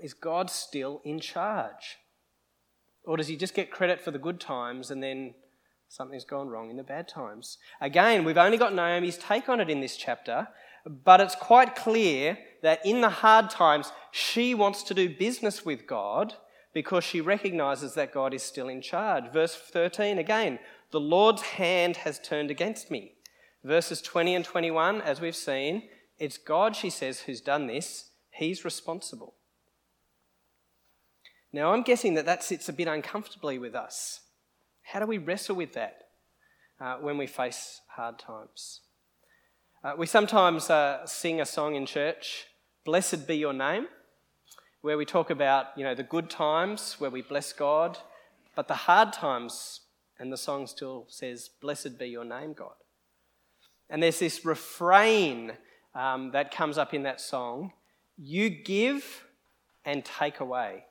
Is 0.00 0.14
God 0.14 0.48
still 0.48 1.02
in 1.04 1.20
charge? 1.20 1.98
Or 3.04 3.18
does 3.18 3.28
he 3.28 3.36
just 3.36 3.52
get 3.52 3.70
credit 3.70 4.00
for 4.00 4.10
the 4.10 4.18
good 4.18 4.40
times 4.40 4.90
and 4.90 5.02
then 5.02 5.34
something's 5.90 6.24
gone 6.24 6.48
wrong 6.48 6.70
in 6.70 6.78
the 6.78 6.82
bad 6.82 7.06
times? 7.06 7.58
Again, 7.82 8.24
we've 8.24 8.38
only 8.38 8.56
got 8.56 8.72
Naomi's 8.72 9.18
take 9.18 9.50
on 9.50 9.60
it 9.60 9.68
in 9.68 9.82
this 9.82 9.98
chapter, 9.98 10.48
but 10.86 11.20
it's 11.20 11.34
quite 11.34 11.76
clear 11.76 12.38
that 12.62 12.80
in 12.82 13.02
the 13.02 13.10
hard 13.10 13.50
times, 13.50 13.92
she 14.10 14.54
wants 14.54 14.84
to 14.84 14.94
do 14.94 15.14
business 15.14 15.66
with 15.66 15.86
God 15.86 16.32
because 16.72 17.04
she 17.04 17.20
recognizes 17.20 17.92
that 17.92 18.10
God 18.10 18.32
is 18.32 18.42
still 18.42 18.70
in 18.70 18.80
charge. 18.80 19.30
Verse 19.30 19.54
13 19.54 20.16
again, 20.16 20.58
the 20.92 21.00
Lord's 21.00 21.42
hand 21.42 21.98
has 21.98 22.18
turned 22.18 22.50
against 22.50 22.90
me. 22.90 23.16
Verses 23.64 24.00
20 24.00 24.34
and 24.34 24.44
21, 24.46 25.02
as 25.02 25.20
we've 25.20 25.36
seen, 25.36 25.90
it's 26.18 26.38
God, 26.38 26.76
she 26.76 26.90
says, 26.90 27.20
who's 27.20 27.40
done 27.40 27.66
this. 27.66 28.10
He's 28.30 28.64
responsible. 28.64 29.34
Now, 31.52 31.72
I'm 31.72 31.82
guessing 31.82 32.14
that 32.14 32.26
that 32.26 32.42
sits 32.42 32.68
a 32.68 32.72
bit 32.72 32.88
uncomfortably 32.88 33.58
with 33.58 33.74
us. 33.74 34.20
How 34.82 35.00
do 35.00 35.06
we 35.06 35.18
wrestle 35.18 35.56
with 35.56 35.72
that 35.74 36.08
uh, 36.80 36.96
when 36.96 37.16
we 37.16 37.26
face 37.26 37.80
hard 37.88 38.18
times? 38.18 38.80
Uh, 39.82 39.92
we 39.96 40.06
sometimes 40.06 40.68
uh, 40.70 41.06
sing 41.06 41.40
a 41.40 41.46
song 41.46 41.74
in 41.74 41.86
church, 41.86 42.46
Blessed 42.84 43.26
be 43.26 43.36
your 43.36 43.52
name, 43.52 43.86
where 44.82 44.98
we 44.98 45.04
talk 45.04 45.30
about, 45.30 45.66
you 45.76 45.84
know, 45.84 45.94
the 45.94 46.02
good 46.02 46.28
times 46.28 46.96
where 46.98 47.10
we 47.10 47.22
bless 47.22 47.52
God, 47.52 47.98
but 48.56 48.68
the 48.68 48.74
hard 48.74 49.12
times, 49.12 49.80
and 50.18 50.32
the 50.32 50.36
song 50.36 50.66
still 50.66 51.06
says, 51.08 51.50
Blessed 51.60 51.98
be 51.98 52.08
your 52.08 52.24
name, 52.24 52.52
God. 52.52 52.74
And 53.88 54.02
there's 54.02 54.18
this 54.18 54.44
refrain 54.44 55.52
um, 55.94 56.30
that 56.32 56.54
comes 56.54 56.78
up 56.78 56.92
in 56.94 57.04
that 57.04 57.20
song 57.20 57.72
You 58.16 58.50
give 58.50 59.24
and 59.84 60.04
take 60.04 60.40
away. 60.40 60.84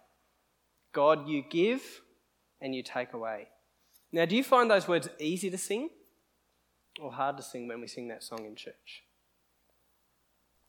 God, 0.93 1.27
you 1.27 1.43
give 1.49 1.81
and 2.61 2.75
you 2.75 2.83
take 2.83 3.13
away. 3.13 3.47
Now, 4.11 4.25
do 4.25 4.35
you 4.35 4.43
find 4.43 4.69
those 4.69 4.87
words 4.87 5.09
easy 5.19 5.49
to 5.49 5.57
sing 5.57 5.89
or 7.01 7.11
hard 7.11 7.37
to 7.37 7.43
sing 7.43 7.67
when 7.67 7.81
we 7.81 7.87
sing 7.87 8.09
that 8.09 8.23
song 8.23 8.45
in 8.45 8.55
church? 8.55 9.03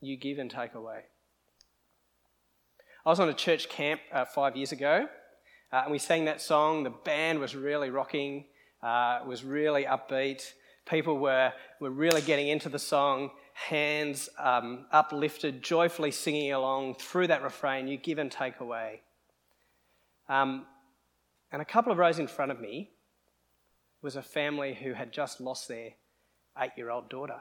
You 0.01 0.17
give 0.17 0.39
and 0.39 0.51
take 0.51 0.75
away. 0.75 1.05
I 3.05 3.11
was 3.11 3.21
on 3.21 3.29
a 3.29 3.35
church 3.35 3.69
camp 3.69 4.01
uh, 4.13 4.25
five 4.25 4.57
years 4.57 4.73
ago, 4.73 5.07
uh, 5.71 5.83
and 5.85 5.93
we 5.93 5.99
sang 5.99 6.25
that 6.25 6.41
song. 6.41 6.85
The 6.85 6.91
band 6.91 7.39
was 7.39 7.55
really 7.55 7.91
rocking, 7.91 8.47
uh, 8.83 9.21
was 9.27 9.45
really 9.45 9.85
upbeat. 9.85 10.53
People 10.87 11.19
were, 11.19 11.53
were 11.81 11.91
really 11.91 12.21
getting 12.21 12.49
into 12.49 12.69
the 12.69 12.79
song, 12.79 13.31
hands 13.55 14.29
um, 14.39 14.87
uplifted, 14.93 15.63
joyfully 15.63 16.11
singing 16.11 16.53
along 16.53 16.97
through 16.97 17.29
that 17.29 17.43
refrain 17.43 17.89
You 17.89 17.97
give 17.97 18.19
and 18.19 18.31
take 18.31 18.61
away. 18.61 19.03
Um, 20.29 20.67
and 21.53 21.63
a 21.63 21.65
couple 21.65 21.93
of 21.93 21.99
rows 21.99 22.19
in 22.19 22.27
front 22.27 22.51
of 22.51 22.61
me 22.61 22.91
was 24.03 24.17
a 24.17 24.23
family 24.23 24.75
who 24.75 24.93
had 24.93 25.13
just 25.13 25.41
lost 25.41 25.69
their 25.69 25.91
eight 26.59 26.73
year 26.77 26.91
old 26.91 27.09
daughter. 27.09 27.41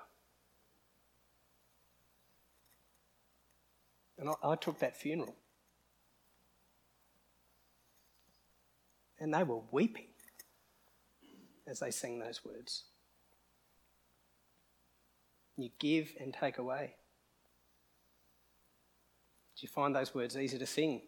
And 4.18 4.30
I, 4.30 4.52
I 4.52 4.56
took 4.56 4.80
that 4.80 4.96
funeral. 4.96 5.36
And 9.20 9.34
they 9.34 9.44
were 9.44 9.62
weeping 9.72 10.08
as 11.68 11.80
they 11.80 11.92
sang 11.92 12.20
those 12.20 12.42
words. 12.46 12.84
You 15.58 15.70
give 15.80 16.14
and 16.20 16.34
take 16.34 16.58
away. 16.58 16.96
Do 19.56 19.62
you 19.62 19.70
find 19.70 19.96
those 19.96 20.16
words 20.16 20.36
easy 20.36 20.58
to 20.58 20.66
sing? 20.66 21.02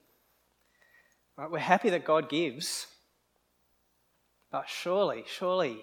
Right, 1.37 1.49
we're 1.49 1.59
happy 1.59 1.89
that 1.89 2.05
God 2.05 2.29
gives, 2.29 2.87
but 4.51 4.69
surely, 4.69 5.23
surely 5.27 5.79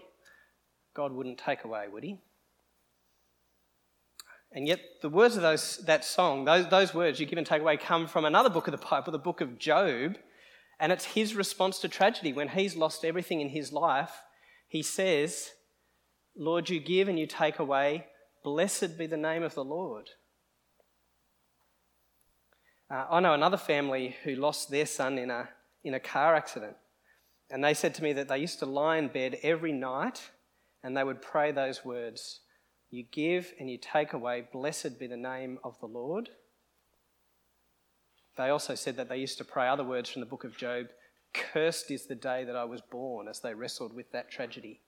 God 0.94 1.12
wouldn't 1.12 1.38
take 1.38 1.64
away, 1.64 1.86
would 1.92 2.04
He? 2.04 2.18
And 4.54 4.68
yet, 4.68 4.80
the 5.00 5.08
words 5.08 5.36
of 5.36 5.42
those, 5.42 5.78
that 5.86 6.04
song, 6.04 6.44
those, 6.44 6.68
those 6.68 6.92
words 6.92 7.18
you 7.18 7.26
give 7.26 7.38
and 7.38 7.46
take 7.46 7.62
away, 7.62 7.76
come 7.78 8.06
from 8.06 8.24
another 8.24 8.50
book 8.50 8.68
of 8.68 8.72
the 8.72 8.86
Bible, 8.86 9.10
the 9.10 9.18
book 9.18 9.40
of 9.40 9.58
Job. 9.58 10.16
And 10.78 10.92
it's 10.92 11.04
his 11.04 11.34
response 11.34 11.78
to 11.80 11.88
tragedy. 11.88 12.32
When 12.32 12.48
he's 12.48 12.76
lost 12.76 13.04
everything 13.04 13.40
in 13.40 13.48
his 13.48 13.72
life, 13.72 14.12
he 14.68 14.82
says, 14.82 15.50
Lord, 16.36 16.68
you 16.68 16.80
give 16.80 17.08
and 17.08 17.18
you 17.18 17.26
take 17.26 17.58
away. 17.58 18.06
Blessed 18.42 18.98
be 18.98 19.06
the 19.06 19.16
name 19.16 19.42
of 19.42 19.54
the 19.54 19.64
Lord. 19.64 20.10
Uh, 22.90 23.06
I 23.10 23.20
know 23.20 23.34
another 23.34 23.56
family 23.56 24.16
who 24.24 24.34
lost 24.34 24.70
their 24.70 24.86
son 24.86 25.16
in 25.16 25.30
a, 25.30 25.48
in 25.84 25.94
a 25.94 26.00
car 26.00 26.34
accident. 26.34 26.76
And 27.50 27.62
they 27.62 27.74
said 27.74 27.94
to 27.96 28.02
me 28.02 28.12
that 28.14 28.28
they 28.28 28.38
used 28.38 28.58
to 28.58 28.66
lie 28.66 28.96
in 28.96 29.08
bed 29.08 29.38
every 29.42 29.72
night 29.72 30.30
and 30.82 30.96
they 30.96 31.04
would 31.04 31.22
pray 31.22 31.52
those 31.52 31.84
words 31.84 32.40
You 32.90 33.04
give 33.10 33.52
and 33.58 33.70
you 33.70 33.78
take 33.78 34.12
away, 34.12 34.48
blessed 34.52 34.98
be 34.98 35.06
the 35.06 35.16
name 35.16 35.58
of 35.62 35.78
the 35.80 35.86
Lord. 35.86 36.30
They 38.36 38.48
also 38.48 38.74
said 38.74 38.96
that 38.96 39.08
they 39.08 39.18
used 39.18 39.38
to 39.38 39.44
pray 39.44 39.68
other 39.68 39.84
words 39.84 40.10
from 40.10 40.20
the 40.20 40.26
book 40.26 40.44
of 40.44 40.56
Job 40.56 40.86
Cursed 41.32 41.90
is 41.90 42.06
the 42.06 42.14
day 42.14 42.44
that 42.44 42.56
I 42.56 42.64
was 42.64 42.80
born, 42.82 43.26
as 43.28 43.40
they 43.40 43.54
wrestled 43.54 43.94
with 43.94 44.12
that 44.12 44.30
tragedy. 44.30 44.80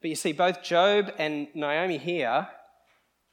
But 0.00 0.10
you 0.10 0.16
see, 0.16 0.32
both 0.32 0.62
Job 0.62 1.12
and 1.18 1.48
Naomi 1.54 1.98
here 1.98 2.48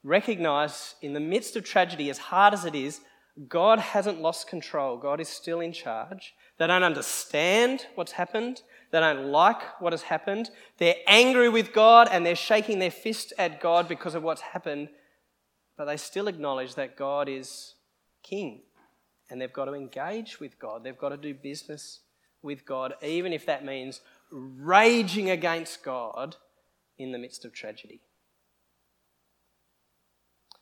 recognize 0.03 0.95
in 1.01 1.13
the 1.13 1.19
midst 1.19 1.55
of 1.55 1.63
tragedy, 1.63 2.09
as 2.09 2.17
hard 2.17 2.53
as 2.53 2.65
it 2.65 2.75
is, 2.75 3.01
God 3.47 3.79
hasn't 3.79 4.21
lost 4.21 4.47
control. 4.49 4.97
God 4.97 5.19
is 5.21 5.29
still 5.29 5.59
in 5.59 5.71
charge. 5.71 6.33
They 6.57 6.65
don't 6.65 6.83
understand 6.83 7.85
what's 7.95 8.13
happened. 8.13 8.61
They 8.91 8.99
don't 8.99 9.27
like 9.27 9.61
what 9.79 9.93
has 9.93 10.01
happened. 10.03 10.49
They're 10.79 10.95
angry 11.05 11.47
with 11.47 11.71
God 11.71 12.07
and 12.11 12.25
they're 12.25 12.35
shaking 12.35 12.79
their 12.79 12.91
fist 12.91 13.33
at 13.37 13.61
God 13.61 13.87
because 13.87 14.15
of 14.15 14.23
what's 14.23 14.41
happened. 14.41 14.89
But 15.77 15.85
they 15.85 15.97
still 15.97 16.27
acknowledge 16.27 16.73
that 16.75 16.97
God 16.97 17.29
is 17.29 17.75
king 18.23 18.63
and 19.29 19.39
they've 19.39 19.53
got 19.53 19.65
to 19.65 19.73
engage 19.73 20.39
with 20.39 20.57
God. 20.57 20.83
They've 20.83 20.97
got 20.97 21.09
to 21.09 21.17
do 21.17 21.35
business 21.35 21.99
with 22.41 22.65
God, 22.65 22.93
even 23.03 23.33
if 23.33 23.45
that 23.45 23.63
means 23.63 24.01
raging 24.31 25.29
against 25.29 25.83
God 25.83 26.37
in 26.97 27.11
the 27.11 27.17
midst 27.17 27.45
of 27.45 27.53
tragedy. 27.53 28.01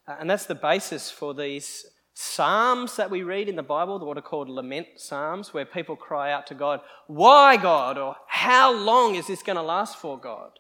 Uh, 0.08 0.16
and 0.20 0.30
that's 0.30 0.46
the 0.46 0.56
basis 0.56 1.10
for 1.10 1.34
these 1.34 1.86
psalms 2.14 2.96
that 2.96 3.12
we 3.12 3.24
read 3.24 3.50
in 3.50 3.56
the 3.56 3.64
Bible, 3.64 4.00
what 4.00 4.18
are 4.18 4.22
called 4.22 4.50
lament 4.50 4.88
psalms, 4.96 5.54
where 5.54 5.66
people 5.66 5.96
cry 5.96 6.32
out 6.32 6.48
to 6.48 6.56
God, 6.56 6.80
Why, 7.08 7.58
God? 7.58 7.98
or 7.98 8.16
How 8.28 8.74
long 8.74 9.16
is 9.16 9.28
this 9.28 9.44
going 9.44 9.58
to 9.58 9.62
last 9.62 9.98
for, 9.98 10.18
God? 10.18 10.52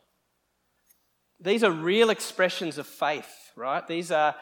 These 1.39 1.63
are 1.63 1.71
real 1.71 2.09
expressions 2.09 2.77
of 2.77 2.87
faith, 2.87 3.51
right? 3.55 3.85
These 3.87 4.11
are, 4.11 4.35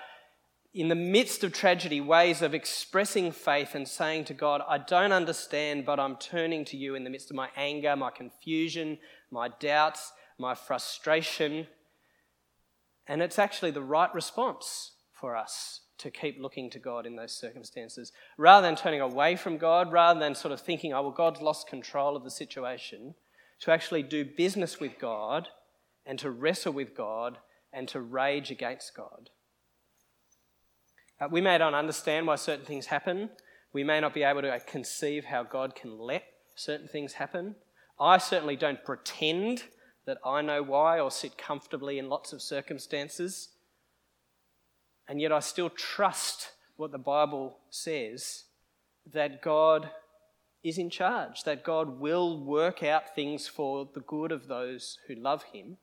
in 0.74 0.88
the 0.88 0.96
midst 0.96 1.44
of 1.44 1.54
tragedy, 1.54 2.02
ways 2.02 2.42
of 2.42 2.54
expressing 2.54 3.32
faith 3.32 3.76
and 3.76 3.88
saying 3.88 4.26
to 4.26 4.34
God, 4.34 4.62
I 4.68 4.80
don't 4.80 5.12
understand, 5.12 5.86
but 5.86 6.00
I'm 6.00 6.16
turning 6.16 6.66
to 6.66 6.78
you 6.78 6.96
in 6.96 7.04
the 7.04 7.10
midst 7.10 7.30
of 7.30 7.36
my 7.36 7.50
anger, 7.56 7.96
my 7.96 8.10
confusion, 8.10 8.98
my 9.32 9.50
doubts, 9.60 10.14
my 10.38 10.56
frustration. 10.56 11.68
And 13.08 13.22
it's 13.22 13.40
actually 13.40 13.72
the 13.72 13.82
right 13.82 14.14
response 14.14 14.94
for 15.12 15.36
us 15.36 15.82
to 16.00 16.12
keep 16.12 16.40
looking 16.40 16.70
to 16.70 16.80
God 16.80 17.06
in 17.06 17.16
those 17.16 17.32
circumstances. 17.32 18.12
Rather 18.38 18.68
than 18.68 18.76
turning 18.76 19.02
away 19.02 19.36
from 19.36 19.58
God, 19.58 19.92
rather 19.92 20.20
than 20.20 20.36
sort 20.36 20.52
of 20.52 20.62
thinking, 20.62 20.94
oh, 20.94 21.02
well, 21.02 21.12
God's 21.12 21.42
lost 21.42 21.68
control 21.68 22.16
of 22.16 22.24
the 22.24 22.32
situation, 22.32 23.16
to 23.62 23.72
actually 23.72 24.04
do 24.04 24.26
business 24.26 24.80
with 24.80 25.00
God 25.00 25.48
and 26.06 26.20
to 26.20 26.30
wrestle 26.30 26.74
with 26.74 26.96
God 26.96 27.38
and 27.72 27.88
to 27.88 28.02
rage 28.02 28.52
against 28.52 28.96
God. 28.96 29.30
Uh, 31.20 31.28
we 31.32 31.42
may 31.42 31.58
not 31.58 31.74
understand 31.74 32.28
why 32.28 32.36
certain 32.36 32.66
things 32.66 32.88
happen. 32.88 33.30
We 33.72 33.84
may 33.84 34.00
not 34.00 34.14
be 34.14 34.24
able 34.24 34.42
to 34.42 34.60
conceive 34.68 35.26
how 35.26 35.44
God 35.44 35.76
can 35.76 35.98
let 35.98 36.24
certain 36.56 36.88
things 36.88 37.14
happen. 37.14 37.56
I 38.00 38.18
certainly 38.18 38.56
don't 38.56 38.84
pretend 38.84 39.64
that 40.06 40.18
I 40.26 40.42
know 40.42 40.62
why 40.62 41.00
or 41.00 41.12
sit 41.12 41.38
comfortably 41.38 41.98
in 41.98 42.10
lots 42.10 42.34
of 42.34 42.42
circumstances. 42.42 43.50
And 45.08 45.22
yet 45.22 45.32
I 45.32 45.40
still 45.40 45.70
trust 45.70 46.52
what 46.76 46.92
the 46.92 46.98
Bible 46.98 47.58
says 47.70 48.46
that 49.12 49.42
God 49.42 49.90
is 50.64 50.78
in 50.78 50.90
charge, 50.90 51.44
that 51.44 51.64
God 51.64 52.00
will 52.00 52.40
work 52.44 52.84
out 52.84 53.14
things 53.14 53.48
for 53.48 53.88
the 53.94 54.00
good 54.00 54.32
of 54.32 54.48
those 54.48 54.98
who 55.08 55.16
love 55.16 55.44
Him. 55.54 55.78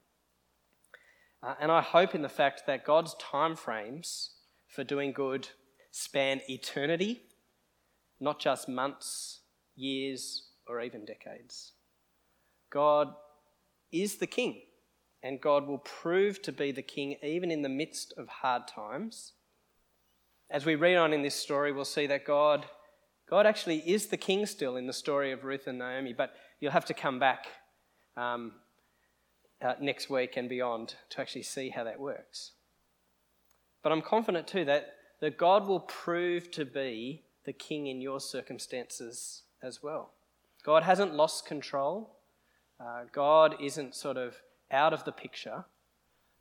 Uh, 1.42 1.54
and 1.60 1.70
I 1.70 1.80
hope 1.80 2.14
in 2.14 2.22
the 2.22 2.28
fact 2.28 2.62
that 2.66 2.84
God's 2.84 3.14
time 3.14 3.56
frames 3.56 4.30
for 4.68 4.84
doing 4.84 5.12
good 5.12 5.48
span 5.90 6.40
eternity, 6.48 7.22
not 8.20 8.38
just 8.38 8.68
months, 8.68 9.40
years, 9.76 10.48
or 10.66 10.80
even 10.80 11.04
decades. 11.04 11.72
God 12.70 13.14
is 13.92 14.16
the 14.16 14.26
King, 14.26 14.62
and 15.22 15.40
God 15.40 15.66
will 15.66 15.78
prove 15.78 16.42
to 16.42 16.52
be 16.52 16.72
the 16.72 16.82
king 16.82 17.16
even 17.22 17.50
in 17.50 17.62
the 17.62 17.68
midst 17.68 18.14
of 18.16 18.28
hard 18.28 18.66
times. 18.66 19.32
As 20.50 20.66
we 20.66 20.74
read 20.74 20.96
on 20.96 21.12
in 21.12 21.22
this 21.22 21.34
story, 21.34 21.72
we'll 21.72 21.84
see 21.84 22.06
that 22.08 22.24
God, 22.24 22.66
God 23.28 23.46
actually 23.46 23.78
is 23.78 24.06
the 24.06 24.16
king 24.16 24.46
still 24.46 24.76
in 24.76 24.86
the 24.86 24.92
story 24.92 25.30
of 25.30 25.44
Ruth 25.44 25.66
and 25.66 25.78
Naomi, 25.78 26.12
but 26.12 26.34
you'll 26.58 26.72
have 26.72 26.86
to 26.86 26.94
come 26.94 27.18
back 27.18 27.46
um, 28.16 28.52
uh, 29.62 29.74
next 29.80 30.10
week 30.10 30.36
and 30.36 30.48
beyond 30.48 30.94
to 31.10 31.20
actually 31.20 31.42
see 31.42 31.68
how 31.68 31.84
that 31.84 32.00
works. 32.00 32.52
But 33.82 33.92
I'm 33.92 34.02
confident 34.02 34.46
too 34.46 34.64
that, 34.64 34.94
that 35.20 35.38
God 35.38 35.66
will 35.66 35.80
prove 35.80 36.50
to 36.52 36.64
be 36.64 37.24
the 37.44 37.52
king 37.52 37.86
in 37.86 38.00
your 38.00 38.20
circumstances 38.20 39.42
as 39.62 39.82
well. 39.82 40.12
God 40.64 40.82
hasn't 40.82 41.14
lost 41.14 41.46
control. 41.46 42.16
Uh, 42.80 43.02
God 43.12 43.56
isn't 43.60 43.94
sort 43.94 44.16
of 44.16 44.36
out 44.70 44.92
of 44.92 45.04
the 45.04 45.12
picture, 45.12 45.64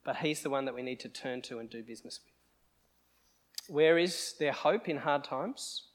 but 0.06 0.17
He's 0.17 0.41
the 0.41 0.49
one 0.49 0.65
that 0.65 0.75
we 0.75 0.82
need 0.82 0.99
to 1.02 1.10
turn 1.10 1.41
to 1.43 1.60
and 1.60 1.69
do 1.69 1.84
business 1.84 2.19
with. 2.23 3.75
Where 3.75 3.97
is 3.97 4.36
there 4.39 4.54
hope 4.54 4.88
in 4.88 4.97
hard 4.97 5.23
times? 5.23 5.88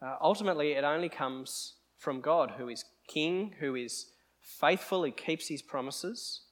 Uh, 0.00 0.16
ultimately, 0.20 0.72
it 0.72 0.84
only 0.84 1.08
comes 1.08 1.74
from 1.96 2.20
God, 2.20 2.54
who 2.58 2.68
is 2.68 2.84
King, 3.08 3.54
who 3.60 3.74
is 3.74 4.12
faithful, 4.40 5.04
He 5.04 5.10
keeps 5.10 5.48
His 5.48 5.62
promises, 5.62 6.42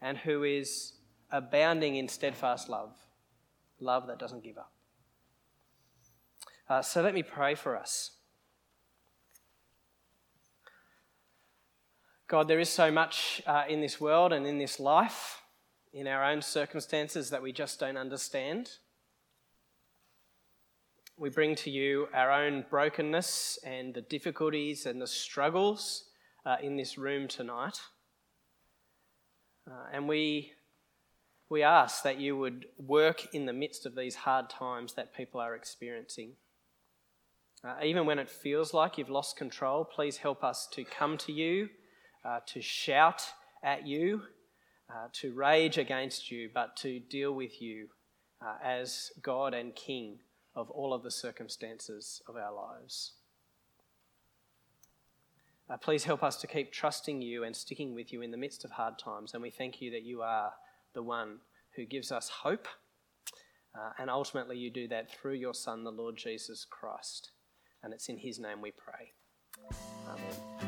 and 0.00 0.18
who 0.18 0.44
is 0.44 0.92
abounding 1.30 1.96
in 1.96 2.08
steadfast 2.08 2.68
love, 2.68 2.94
love 3.80 4.06
that 4.06 4.18
doesn't 4.18 4.44
give 4.44 4.58
up. 4.58 4.72
Uh, 6.68 6.82
so 6.82 7.02
let 7.02 7.14
me 7.14 7.22
pray 7.22 7.54
for 7.54 7.76
us. 7.76 8.12
God, 12.28 12.46
there 12.46 12.60
is 12.60 12.68
so 12.68 12.90
much 12.90 13.40
uh, 13.46 13.62
in 13.70 13.80
this 13.80 13.98
world 13.98 14.34
and 14.34 14.46
in 14.46 14.58
this 14.58 14.78
life, 14.78 15.40
in 15.94 16.06
our 16.06 16.22
own 16.22 16.42
circumstances, 16.42 17.30
that 17.30 17.42
we 17.42 17.52
just 17.52 17.80
don't 17.80 17.96
understand. 17.96 18.72
We 21.16 21.30
bring 21.30 21.54
to 21.54 21.70
you 21.70 22.08
our 22.12 22.30
own 22.30 22.66
brokenness 22.68 23.58
and 23.64 23.94
the 23.94 24.02
difficulties 24.02 24.84
and 24.84 25.00
the 25.00 25.06
struggles 25.06 26.04
uh, 26.44 26.56
in 26.62 26.76
this 26.76 26.98
room 26.98 27.28
tonight. 27.28 27.80
Uh, 29.66 29.86
and 29.94 30.06
we, 30.06 30.52
we 31.48 31.62
ask 31.62 32.02
that 32.02 32.20
you 32.20 32.36
would 32.36 32.66
work 32.76 33.34
in 33.34 33.46
the 33.46 33.54
midst 33.54 33.86
of 33.86 33.96
these 33.96 34.16
hard 34.16 34.50
times 34.50 34.92
that 34.94 35.16
people 35.16 35.40
are 35.40 35.54
experiencing. 35.54 36.32
Uh, 37.64 37.76
even 37.82 38.04
when 38.04 38.18
it 38.18 38.28
feels 38.28 38.74
like 38.74 38.98
you've 38.98 39.08
lost 39.08 39.38
control, 39.38 39.82
please 39.82 40.18
help 40.18 40.44
us 40.44 40.68
to 40.72 40.84
come 40.84 41.16
to 41.16 41.32
you 41.32 41.70
uh, 42.28 42.40
to 42.46 42.60
shout 42.60 43.22
at 43.62 43.86
you, 43.86 44.22
uh, 44.90 45.08
to 45.12 45.32
rage 45.32 45.78
against 45.78 46.30
you, 46.30 46.50
but 46.52 46.76
to 46.76 47.00
deal 47.00 47.32
with 47.32 47.62
you 47.62 47.88
uh, 48.42 48.56
as 48.62 49.10
God 49.22 49.54
and 49.54 49.74
King 49.74 50.18
of 50.54 50.70
all 50.70 50.92
of 50.92 51.02
the 51.02 51.10
circumstances 51.10 52.20
of 52.28 52.36
our 52.36 52.52
lives. 52.52 53.12
Uh, 55.70 55.76
please 55.76 56.04
help 56.04 56.22
us 56.22 56.36
to 56.36 56.46
keep 56.46 56.72
trusting 56.72 57.22
you 57.22 57.44
and 57.44 57.54
sticking 57.54 57.94
with 57.94 58.12
you 58.12 58.22
in 58.22 58.30
the 58.30 58.36
midst 58.36 58.64
of 58.64 58.70
hard 58.70 58.98
times. 58.98 59.34
And 59.34 59.42
we 59.42 59.50
thank 59.50 59.80
you 59.80 59.90
that 59.92 60.02
you 60.02 60.22
are 60.22 60.52
the 60.94 61.02
one 61.02 61.38
who 61.76 61.84
gives 61.84 62.10
us 62.10 62.28
hope. 62.28 62.68
Uh, 63.74 63.90
and 63.98 64.10
ultimately, 64.10 64.56
you 64.56 64.70
do 64.70 64.88
that 64.88 65.10
through 65.10 65.34
your 65.34 65.54
Son, 65.54 65.84
the 65.84 65.92
Lord 65.92 66.16
Jesus 66.16 66.66
Christ. 66.68 67.30
And 67.82 67.92
it's 67.92 68.08
in 68.08 68.18
his 68.18 68.38
name 68.38 68.60
we 68.60 68.72
pray. 68.72 69.12
Amen. 70.08 70.67